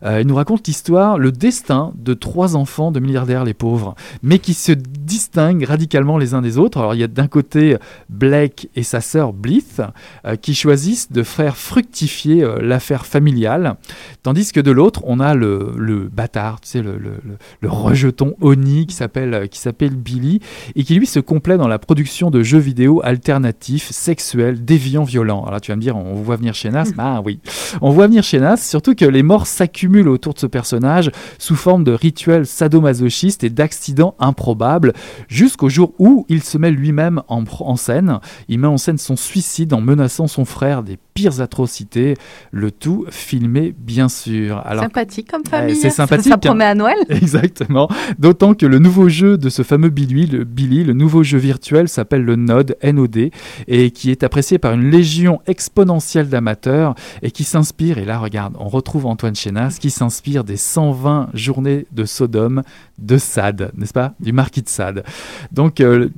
Euh, 0.03 0.21
il 0.21 0.27
nous 0.27 0.35
raconte 0.35 0.67
l'histoire, 0.67 1.17
le 1.17 1.31
destin 1.31 1.91
de 1.95 2.13
trois 2.13 2.55
enfants 2.55 2.91
de 2.91 2.99
milliardaires, 2.99 3.45
les 3.45 3.53
pauvres, 3.55 3.95
mais 4.21 4.37
qui 4.37 4.53
se 4.53 4.71
distinguent 4.73 5.63
radicalement 5.63 6.17
les 6.19 6.33
uns 6.35 6.41
des 6.41 6.57
autres. 6.57 6.77
Alors, 6.77 6.93
il 6.93 6.99
y 6.99 7.03
a 7.03 7.07
d'un 7.07 7.27
côté 7.27 7.77
Blake 8.09 8.69
et 8.75 8.83
sa 8.83 9.01
sœur 9.01 9.33
Blith 9.33 9.81
euh, 10.25 10.35
qui 10.35 10.53
choisissent 10.53 11.11
de 11.11 11.23
faire 11.23 11.57
fructifier 11.57 12.43
euh, 12.43 12.59
l'affaire 12.61 13.05
familiale, 13.05 13.75
tandis 14.21 14.51
que 14.51 14.59
de 14.59 14.71
l'autre, 14.71 15.01
on 15.05 15.19
a 15.19 15.33
le, 15.33 15.71
le 15.77 16.09
bâtard, 16.09 16.61
tu 16.61 16.69
sais, 16.69 16.81
le, 16.81 16.97
le- 16.97 17.17
le- 17.61 17.69
rejeton 17.69 18.35
Oni 18.41 18.85
qui 18.85 18.95
s'appelle 18.95 19.95
Billy 19.95 20.41
et 20.75 20.83
qui 20.83 20.95
lui 20.95 21.07
se 21.07 21.19
complaît 21.19 21.57
dans 21.57 21.67
la 21.67 21.79
production 21.79 22.29
de 22.29 22.43
jeux 22.43 22.59
vidéo 22.59 22.82
alternatifs, 23.03 23.91
sexuels, 23.91 24.63
déviants, 24.63 25.03
violents. 25.03 25.41
Alors 25.41 25.51
là, 25.51 25.59
tu 25.59 25.71
vas 25.71 25.75
me 25.75 25.81
dire, 25.81 25.97
on 25.97 26.15
voit 26.15 26.35
venir 26.35 26.53
chez 26.53 26.69
Nas 26.69 26.91
Bah 26.95 27.21
oui, 27.25 27.39
on 27.81 27.91
voit 27.91 28.07
venir 28.07 28.23
chez 28.23 28.39
Nas, 28.39 28.57
surtout 28.57 28.95
que 28.95 29.05
les 29.05 29.23
morts 29.23 29.47
s'accumulent 29.47 30.09
autour 30.09 30.33
de 30.33 30.39
ce 30.39 30.47
personnage 30.47 31.11
sous 31.39 31.55
forme 31.55 31.83
de 31.83 31.91
rituels 31.91 32.45
sadomasochistes 32.45 33.43
et 33.43 33.49
d'accidents 33.49 34.15
improbables, 34.19 34.93
jusqu'au 35.27 35.69
jour 35.69 35.93
où 35.99 36.25
il 36.29 36.43
se 36.43 36.57
met 36.57 36.71
lui-même 36.71 37.21
en, 37.27 37.43
en 37.59 37.75
scène. 37.75 38.19
Il 38.47 38.59
met 38.59 38.67
en 38.67 38.77
scène 38.77 38.97
son 38.97 39.15
suicide 39.15 39.73
en 39.73 39.81
menaçant 39.81 40.27
son 40.27 40.45
frère 40.45 40.83
des 40.83 40.97
pires 41.13 41.41
atrocités, 41.41 42.15
le 42.51 42.71
tout 42.71 43.05
filmé 43.09 43.73
bien 43.77 44.09
sûr. 44.09 44.61
Alors 44.65 44.83
sympathique 44.83 45.29
comme 45.29 45.45
famille. 45.45 45.75
c'est 45.75 45.89
Ça- 45.89 46.07
sympathique, 46.07 46.31
Ça, 46.31 46.37
promet 46.37 46.65
à 46.65 46.75
Noël. 46.75 46.97
Exactement. 47.09 47.89
D'autant 48.19 48.53
que 48.53 48.65
le 48.65 48.79
nouveau 48.79 49.09
jeu 49.09 49.37
de 49.37 49.49
ce 49.49 49.61
fameux 49.63 49.89
Billy, 49.89 50.25
le, 50.25 50.43
Billy, 50.43 50.83
le 50.83 50.93
nouveau 50.93 51.23
jeu 51.23 51.37
virtuel 51.37 51.87
s'appelle 51.87 52.23
le 52.23 52.35
Node, 52.35 52.75
NOD, 52.83 53.29
et 53.67 53.91
qui 53.91 54.11
est 54.11 54.23
apprécié 54.23 54.57
par 54.57 54.73
une 54.73 54.89
légion 54.89 55.39
exponentielle 55.47 56.29
d'amateurs 56.29 56.95
et 57.21 57.31
qui 57.31 57.43
s'inspire, 57.43 57.97
et 57.97 58.05
là 58.05 58.17
regarde, 58.19 58.55
on 58.59 58.67
retrouve 58.67 59.05
Antoine 59.05 59.35
Chenas, 59.35 59.77
qui 59.79 59.89
s'inspire 59.89 60.43
des 60.43 60.57
120 60.57 61.29
journées 61.33 61.85
de 61.91 62.05
Sodome 62.05 62.63
de 62.99 63.17
Sade, 63.17 63.71
n'est-ce 63.75 63.93
pas? 63.93 64.13
Du 64.19 64.31
marquis 64.33 64.61
de 64.61 64.69
Sade. 64.69 65.03
Donc, 65.51 65.81
euh, 65.81 66.09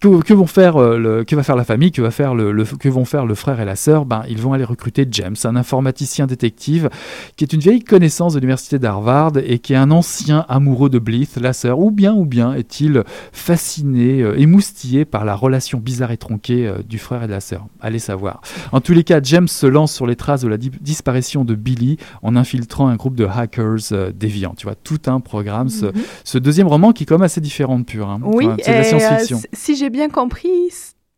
que, 0.00 0.34
vont 0.34 0.46
faire, 0.46 0.76
euh, 0.76 0.98
le, 0.98 1.24
que 1.24 1.34
va 1.36 1.42
faire 1.42 1.56
la 1.56 1.64
famille, 1.64 1.92
que, 1.92 2.02
va 2.02 2.10
faire 2.10 2.34
le, 2.34 2.64
que 2.64 2.88
vont 2.88 3.04
faire 3.04 3.24
le 3.24 3.34
frère 3.34 3.60
et 3.60 3.64
la 3.64 3.76
sœur? 3.76 4.04
Ben, 4.04 4.24
Ils 4.28 4.38
vont 4.40 4.52
aller 4.52 4.64
recruter 4.64 5.06
James, 5.10 5.36
un 5.44 5.56
informaticien 5.56 6.26
détective 6.26 6.90
qui 7.36 7.44
est 7.44 7.52
une 7.52 7.60
vieille 7.60 7.82
connaissance 7.84 8.34
de 8.34 8.40
l'université 8.40 8.78
d'Harvard 8.78 9.32
et 9.44 9.58
qui 9.60 9.72
est 9.72 9.76
un 9.76 9.90
ancien 9.90 10.44
amoureux 10.48 10.90
de 10.90 10.98
Blith, 10.98 11.38
la 11.40 11.52
sœur, 11.52 11.78
ou 11.78 11.90
bien, 11.90 12.12
ou 12.14 12.26
bien 12.26 12.52
est-il 12.52 13.04
fasciné, 13.32 14.22
euh, 14.22 14.38
émoustillé 14.38 15.04
par 15.04 15.24
la 15.24 15.34
relation 15.36 15.78
bizarre 15.78 16.10
et 16.10 16.16
tronquée 16.16 16.70
du 16.88 16.98
frère 16.98 17.22
et 17.22 17.26
de 17.26 17.32
la 17.32 17.40
sœur? 17.40 17.66
Allez 17.80 17.98
savoir. 17.98 18.40
En 18.72 18.80
tous 18.80 18.92
les 18.92 19.04
cas, 19.04 19.20
James 19.22 19.48
se 19.48 19.66
lance 19.66 19.92
sur 19.92 20.06
les 20.06 20.16
traces 20.16 20.40
de 20.42 20.48
la 20.48 20.56
di- 20.56 20.70
disparition 20.80 21.44
de 21.44 21.54
Billy 21.54 21.96
en 22.22 22.36
infiltrant 22.36 22.88
un 22.88 22.96
groupe 22.96 23.14
de 23.14 23.24
hackers 23.26 24.12
déviants. 24.14 24.54
Tu 24.56 24.64
vois, 24.66 24.74
tout 24.74 25.00
un 25.06 25.20
programme. 25.20 25.68
Mhm. 25.68 25.92
Ce 26.24 26.38
deuxième 26.38 26.66
roman 26.66 26.92
qui 26.92 27.04
est 27.04 27.06
quand 27.06 27.14
même 27.16 27.22
assez 27.22 27.40
différent 27.40 27.78
de 27.78 27.84
Pur. 27.84 28.08
hein. 28.08 28.18
Oui, 28.24 28.48
c'est 28.60 28.70
de 28.70 28.76
la 28.76 28.80
euh, 28.80 28.84
science-fiction. 28.98 29.36
s- 29.38 29.46
si 29.52 29.76
j'ai 29.76 29.90
bien 29.90 30.08
compris, 30.08 30.50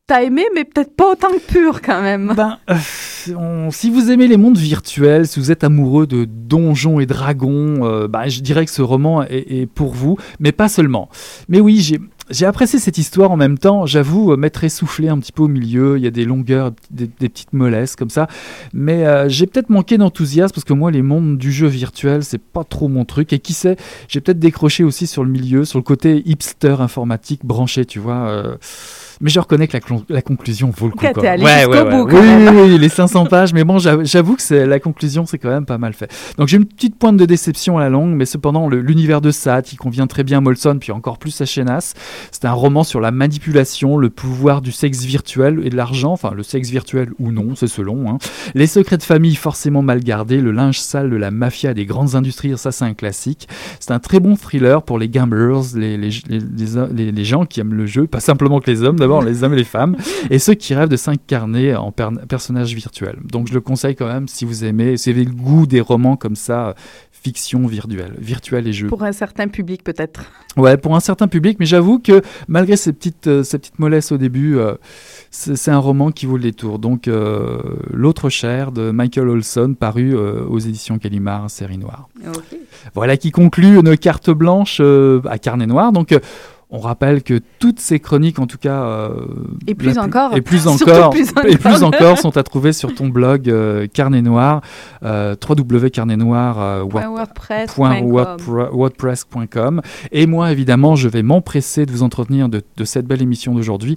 t'as 0.07 0.23
aimé, 0.23 0.45
mais 0.55 0.65
peut-être 0.65 0.95
pas 0.95 1.13
autant 1.13 1.29
que 1.31 1.53
pur 1.53 1.81
quand 1.83 2.01
même. 2.03 2.33
Ben, 2.37 2.59
euh, 2.71 2.75
on- 3.37 3.71
si 3.71 3.91
vous 3.91 4.11
aimez 4.11 4.29
les 4.29 4.37
mondes 4.37 4.57
virtuels, 4.59 5.27
si 5.27 5.41
vous 5.41 5.51
êtes 5.51 5.65
amoureux 5.65 6.07
de 6.07 6.25
donjons 6.25 7.01
et 7.01 7.07
dragons, 7.07 7.85
euh, 7.85 8.07
ben, 8.09 8.29
je 8.29 8.41
dirais 8.41 8.65
que 8.67 8.71
ce 8.71 8.83
roman 8.83 9.23
est, 9.25 9.63
est 9.63 9.67
pour 9.67 9.93
vous, 9.95 10.17
mais 10.39 10.53
pas 10.53 10.69
seulement. 10.69 11.09
Mais 11.49 11.59
oui, 11.61 11.81
j'ai 11.81 11.99
j'ai 12.31 12.47
apprécié 12.47 12.79
cette 12.79 12.99
histoire 12.99 13.31
en 13.31 13.37
même 13.37 13.59
temps, 13.59 13.87
j'avoue, 13.87 14.33
euh, 14.33 14.37
m'être 14.37 14.65
essoufflé 14.65 15.09
un 15.09 15.19
petit 15.19 15.33
peu 15.33 15.45
au 15.45 15.49
milieu, 15.49 15.97
il 15.97 16.05
y 16.05 16.07
a 16.07 16.11
des 16.11 16.25
longueurs, 16.25 16.73
des, 16.91 17.07
petites 17.07 17.53
mollesses 17.53 17.97
comme 17.97 18.11
ça, 18.11 18.27
mais 18.73 19.07
euh, 19.07 19.29
j'ai 19.29 19.47
peut-être 19.47 19.71
manqué 19.71 19.99
d'enthousiasme 19.99 20.53
parce 20.53 20.65
que 20.65 20.73
moi 20.73 20.91
les 20.91 21.03
mondes 21.03 21.39
du 21.39 21.53
jeu 21.53 21.67
virtuel 21.67 22.25
c'est 22.25 22.43
pas 22.43 22.65
trop 22.65 22.89
mon 22.89 23.05
truc, 23.05 23.33
et 23.33 23.39
qui 23.39 23.53
sait, 23.53 23.77
j'ai 24.09 24.21
peut-être 24.21 24.39
décroché 24.39 24.85
aussi 24.85 25.07
sur 25.07 25.25
le 25.25 25.31
milieu, 25.31 25.65
sur 25.65 25.79
le 25.79 25.85
côté 25.85 26.23
hipster 26.27 26.77
informatique 26.81 27.45
branché, 27.45 27.85
tu 27.85 27.99
vois. 27.99 28.29
euh, 28.29 28.57
mais 29.21 29.31
je 29.31 29.41
reconnais 29.41 29.67
que 29.69 29.77
la, 30.09 30.23
conclusion 30.23 30.71
vaut 30.77 30.87
le 30.87 30.93
coup. 30.93 30.99
T'es 31.21 31.27
allé 31.27 31.45
jusqu'au 31.47 31.85
bout, 31.91 32.07
quand 32.07 32.17
Oui, 32.21 32.27
même. 32.27 32.57
oui, 32.57 32.63
oui, 32.73 32.79
les 32.79 32.89
500 32.89 33.27
pages, 33.27 33.53
mais 33.53 33.65
bon, 33.65 33.79
j'avoue 33.79 34.37
que 34.37 34.43
c'est- 34.43 34.67
la 34.67 34.81
conclusion, 34.81 35.27
c'est 35.27 35.39
quand 35.39 35.49
même 35.51 35.67
pas 35.67 35.79
mal 35.79 35.93
fait. 35.95 36.11
Donc 36.39 36.49
j'ai 36.49 36.57
une 36.57 36.65
petite 36.67 36.97
pointe 36.99 37.17
de 37.17 37.25
déception 37.25 37.79
à 37.79 37.81
la 37.81 37.89
longue, 37.89 38.15
mais 38.15 38.25
cependant, 38.27 38.69
l'univers 38.69 39.21
de 39.21 39.31
Sade, 39.31 39.65
qui 39.65 39.77
convient 39.77 40.07
très 40.07 40.25
bien 40.25 40.39
à 40.39 40.41
Molson, 40.41 40.79
puis 40.81 40.93
encore 40.93 41.19
plus 41.19 41.41
à 41.41 41.45
Chenas, 41.47 41.95
c'est 42.31 42.45
un 42.45 42.53
roman 42.53 42.85
sur 42.85 43.01
la 43.01 43.11
manipulation, 43.11 43.97
le 43.97 44.11
pouvoir 44.11 44.61
du 44.63 44.73
sexe 44.73 45.05
virtuel 45.05 45.61
et 45.65 45.71
de 45.71 45.77
l'argent, 45.77 46.13
enfin 46.13 46.33
le 46.35 46.43
sexe 46.43 46.71
virtuel 46.71 47.11
ou 47.19 47.33
non, 47.33 47.55
c'est 47.55 47.67
selon. 47.69 48.11
hein. 48.11 48.19
Les 48.55 48.67
secrets 48.67 48.97
de 48.99 49.03
famille 49.03 49.35
forcément 49.37 49.83
mal 49.83 50.01
gardés, 50.01 50.41
le 50.41 50.53
linge 50.53 50.81
sale 50.81 51.11
de 51.11 51.17
la 51.17 51.31
mafia 51.31 51.75
des 51.75 51.87
grandes 51.87 52.15
industries, 52.15 52.57
ça 52.59 52.73
c'est 52.73 52.85
un 52.85 52.95
classique. 52.95 53.49
C'est 53.81 53.93
un 53.93 53.99
très 53.99 54.21
bon 54.21 54.37
thriller 54.37 54.83
pour 54.83 54.99
les 54.99 55.09
gamblers, 55.09 55.75
les, 55.75 55.97
les, 55.97 56.11
les, 56.29 56.39
les- 56.39 56.93
les- 56.95 57.13
les 57.13 57.25
gens 57.25 57.45
qui 57.47 57.61
aiment 57.61 57.75
le 57.75 57.87
jeu, 57.87 58.07
pas 58.07 58.21
simplement 58.21 58.61
que 58.61 58.71
les 58.71 58.83
hommes, 58.83 58.97
d'abord 59.07 59.23
les 59.23 59.43
hommes 59.45 59.55
et 59.55 59.57
les 59.57 59.65
femmes, 59.65 59.97
et 60.31 60.39
ceux 60.39 60.55
qui 60.55 60.75
rêvent 60.75 60.89
de 60.89 60.97
s'incarner 60.97 61.75
en 61.75 61.93
per- 61.93 62.09
personnage 62.29 62.75
virtuel. 62.75 63.17
Donc 63.25 63.49
je 63.49 63.55
le 63.55 63.61
conseille 63.61 63.95
quand 63.95 64.07
même 64.07 64.29
si 64.29 64.45
vous 64.45 64.65
aimez, 64.65 64.97
si 64.97 65.13
vous 65.13 65.19
avez 65.19 65.27
le 65.27 65.33
goût 65.35 65.67
des 65.67 65.81
romans 65.81 66.17
comme 66.17 66.37
ça, 66.37 66.69
euh, 66.69 66.73
fiction 67.13 67.67
virtuelle, 67.67 68.15
virtuelle 68.19 68.69
et 68.69 68.73
jeu. 68.73 68.87
Pour 68.87 69.03
un 69.03 69.11
certain 69.11 69.49
public, 69.49 69.83
peut-être. 69.83 70.21
Ouais, 70.57 70.77
pour 70.77 70.95
un 70.95 71.01
certain 71.01 71.27
public, 71.27 71.57
mais 71.59 71.67
j'avoue 71.67 71.99
que 71.99 72.23
malgré 72.47 72.77
ces 72.77 72.93
petites, 72.93 73.27
euh, 73.27 73.43
ces 73.43 73.59
petites 73.59 73.81
mollesses 73.81 74.13
au 74.13 74.17
début, 74.17 74.57
euh, 74.57 74.75
c'est 75.31 75.73
un 75.73 75.79
roman 75.79 76.13
qui 76.13 76.27
vaut 76.27 76.37
le 76.37 76.45
détour. 76.45 76.79
Donc, 76.79 77.09
euh, 77.09 77.59
L'autre 77.93 78.29
chair 78.29 78.71
de 78.71 78.93
Michael 78.93 79.29
Olson, 79.29 79.75
paru 79.79 80.15
aux 80.17 80.59
éditions 80.59 80.97
Gallimard, 81.03 81.51
série 81.51 81.79
noire. 81.79 82.09
Voilà 82.95 83.17
qui 83.17 83.31
conclut 83.33 83.83
nos 83.83 83.97
cartes 83.97 84.31
blanches 84.31 84.81
à 84.81 85.39
carnet 85.39 85.67
noir. 85.67 85.91
Donc, 85.93 86.17
on 86.71 86.79
rappelle 86.81 87.23
que 87.23 87.41
toutes 87.61 87.79
ces 87.79 88.01
chroniques, 88.01 88.41
en 88.41 88.47
tout 88.47 88.59
cas, 88.59 88.83
euh, 88.83 89.11
Et 89.69 89.75
plus 89.77 89.99
encore. 89.99 90.37
et 90.37 90.41
plus 90.41 90.67
encore, 90.67 91.11
plus 91.11 91.29
et 91.47 91.57
plus 91.57 91.83
encore. 91.85 92.19
sont 92.19 92.37
à 92.37 92.43
trouver 92.43 92.73
sur 92.73 92.93
ton 92.93 93.09
blog 93.09 93.49
euh, 93.49 93.87
Carnet 93.87 94.21
Noir, 94.21 94.63
euh, 95.05 95.37
www.carnetnoir. 95.49 96.61
euh, 96.61 96.83
et 100.11 100.27
moi 100.27 100.51
évidemment 100.51 100.97
je 100.97 101.09
vais 101.09 101.23
m'empresser 101.23 101.87
de 101.87 101.93
vous 101.93 102.03
entretenir 102.03 102.49
de, 102.49 102.63
de 102.77 102.85
cette 102.85 103.07
belle 103.07 103.23
émission 103.23 103.55
d'aujourd'hui 103.55 103.97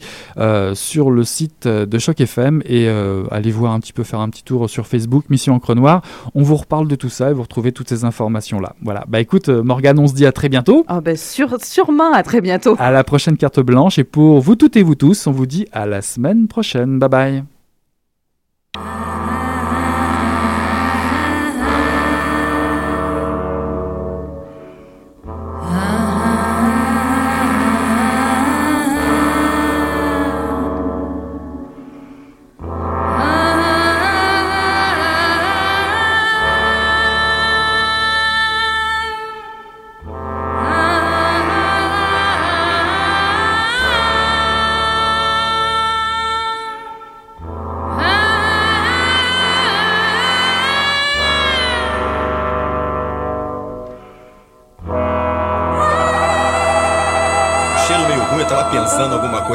sur 0.73 1.11
le 1.11 1.23
site 1.23 1.67
de 1.67 1.99
Choc 1.99 2.21
FM 2.21 2.61
et 2.65 2.87
allez 3.31 3.51
voir 3.51 3.73
un 3.73 3.79
petit 3.79 3.93
peu 3.93 4.03
faire 4.03 4.19
un 4.19 4.29
petit 4.29 4.43
tour 4.43 4.69
sur 4.69 4.87
Facebook 4.87 5.25
Mission 5.29 5.55
Encre 5.55 5.75
Noire 5.75 6.01
on 6.35 6.43
vous 6.43 6.55
reparle 6.55 6.87
de 6.87 6.95
tout 6.95 7.09
ça 7.09 7.31
et 7.31 7.33
vous 7.33 7.43
retrouvez 7.43 7.71
toutes 7.71 7.89
ces 7.89 8.03
informations 8.03 8.59
là 8.59 8.75
voilà 8.81 9.05
bah 9.07 9.19
écoute 9.19 9.49
Morgane 9.49 9.99
on 9.99 10.07
se 10.07 10.13
dit 10.13 10.25
à 10.25 10.31
très 10.31 10.49
bientôt 10.49 10.85
Ah 10.87 11.01
ben 11.01 11.15
sûr, 11.17 11.55
sûrement, 11.63 12.11
à 12.13 12.23
très 12.23 12.41
bientôt. 12.41 12.58
À 12.77 12.91
la 12.91 13.03
prochaine 13.03 13.37
carte 13.37 13.59
blanche 13.59 13.99
et 13.99 14.03
pour 14.03 14.39
vous 14.41 14.55
toutes 14.55 14.75
et 14.75 14.83
vous 14.83 14.95
tous 14.95 15.27
on 15.27 15.31
vous 15.31 15.45
dit 15.45 15.67
à 15.71 15.85
la 15.85 16.01
semaine 16.01 16.47
prochaine. 16.47 16.99
Bye 16.99 17.09
bye 17.09 17.43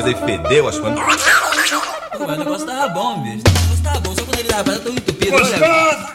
coisa 0.04 0.10
e 0.10 0.14
fedeu 0.38 0.68
as 0.68 0.78
coisas. 0.78 1.00
Pô, 1.00 2.26
mas 2.26 2.36
o 2.36 2.38
negócio 2.38 2.66
tava 2.66 2.88
bom, 2.88 3.20
bicho. 3.22 3.42
O 3.46 3.50
negócio 3.52 3.82
tava 3.82 4.00
bom, 4.00 4.14
só 4.14 4.22
quando 4.22 4.38
ele 4.38 4.48
tava 4.48 4.78
tão 4.78 4.92
entupido. 4.92 5.34
Olha, 5.36 6.12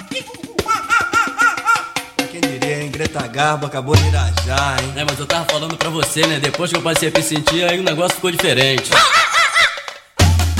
Quem 2.31 2.41
diria, 2.41 2.83
hein? 2.83 2.91
Greta 2.91 3.27
Garbo 3.27 3.65
acabou 3.65 3.95
de 3.95 4.07
irajar, 4.07 4.77
hein? 4.81 4.93
É, 4.95 5.03
mas 5.03 5.19
eu 5.19 5.25
tava 5.25 5.45
falando 5.45 5.75
pra 5.75 5.89
você, 5.89 6.25
né? 6.25 6.39
Depois 6.39 6.71
que 6.71 6.77
eu 6.77 6.81
passei 6.81 7.09
a 7.09 7.11
me 7.17 7.23
sentir, 7.23 7.63
aí 7.69 7.79
o 7.79 7.83
negócio 7.83 8.15
ficou 8.15 8.31
diferente. 8.31 8.91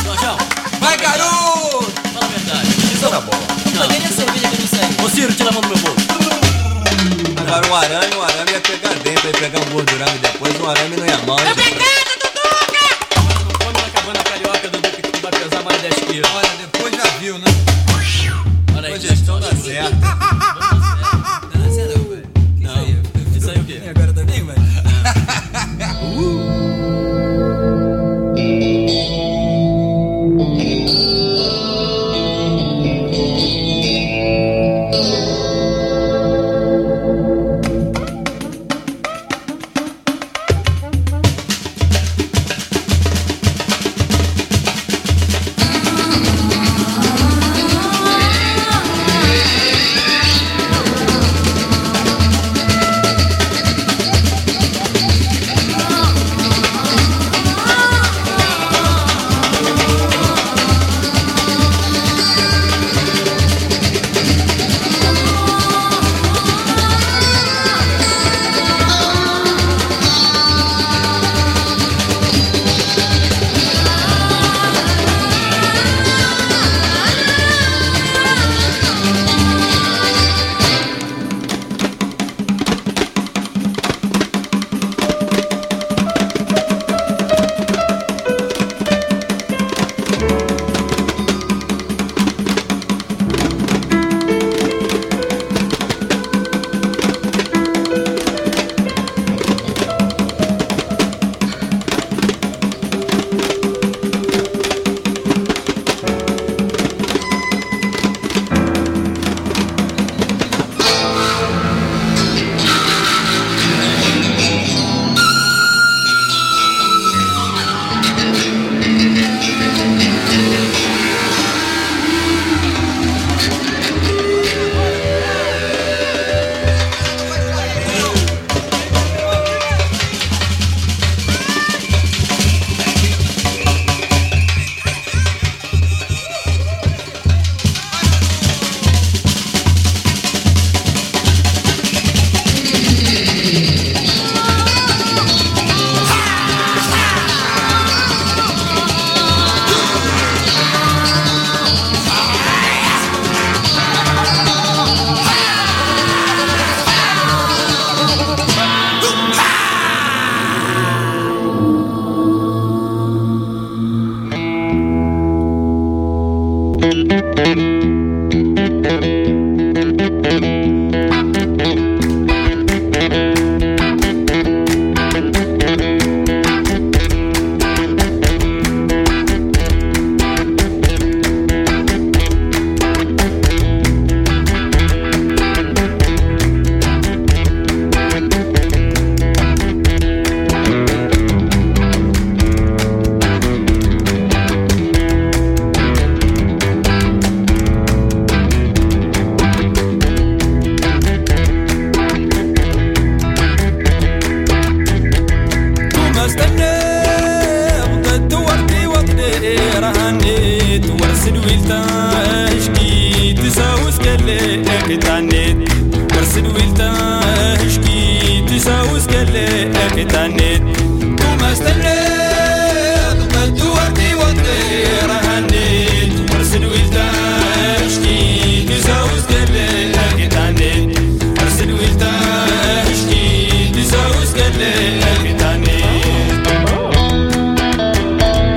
Jorjão, 0.04 0.38
Vai, 0.80 0.98
garoto! 0.98 1.92
fala 2.14 2.26
a 2.26 2.30
verdade. 2.30 2.68
Isso 2.94 3.06
era 3.06 3.22
bom. 3.22 3.32
Não. 3.74 3.82
Cadê 3.88 3.98
a 3.98 4.08
cerveja 4.10 4.48
que 4.50 4.62
eu 4.64 4.68
saí? 4.68 5.06
Ô 5.06 5.10
Ciro, 5.10 5.34
tira 5.34 5.50
a 5.50 5.54
mão 5.54 5.62
do 5.62 5.68
meu 5.70 5.78
bolso. 5.78 6.08
Agora 7.48 7.68
o 7.68 7.76
arame, 7.76 8.16
o 8.16 8.22
arame 8.24 8.52
ia 8.52 8.62
pegar 8.62 8.94
dentro, 8.96 9.28
ia 9.28 9.34
pegar 9.34 9.60
um 9.60 9.70
gordurame 9.72 10.18
depois, 10.20 10.60
o 10.60 10.70
arame 10.70 10.98
não 10.98 11.06
ia 11.06 11.18
mal. 11.20 11.40
hein, 11.40 11.46
gente? 11.56 11.99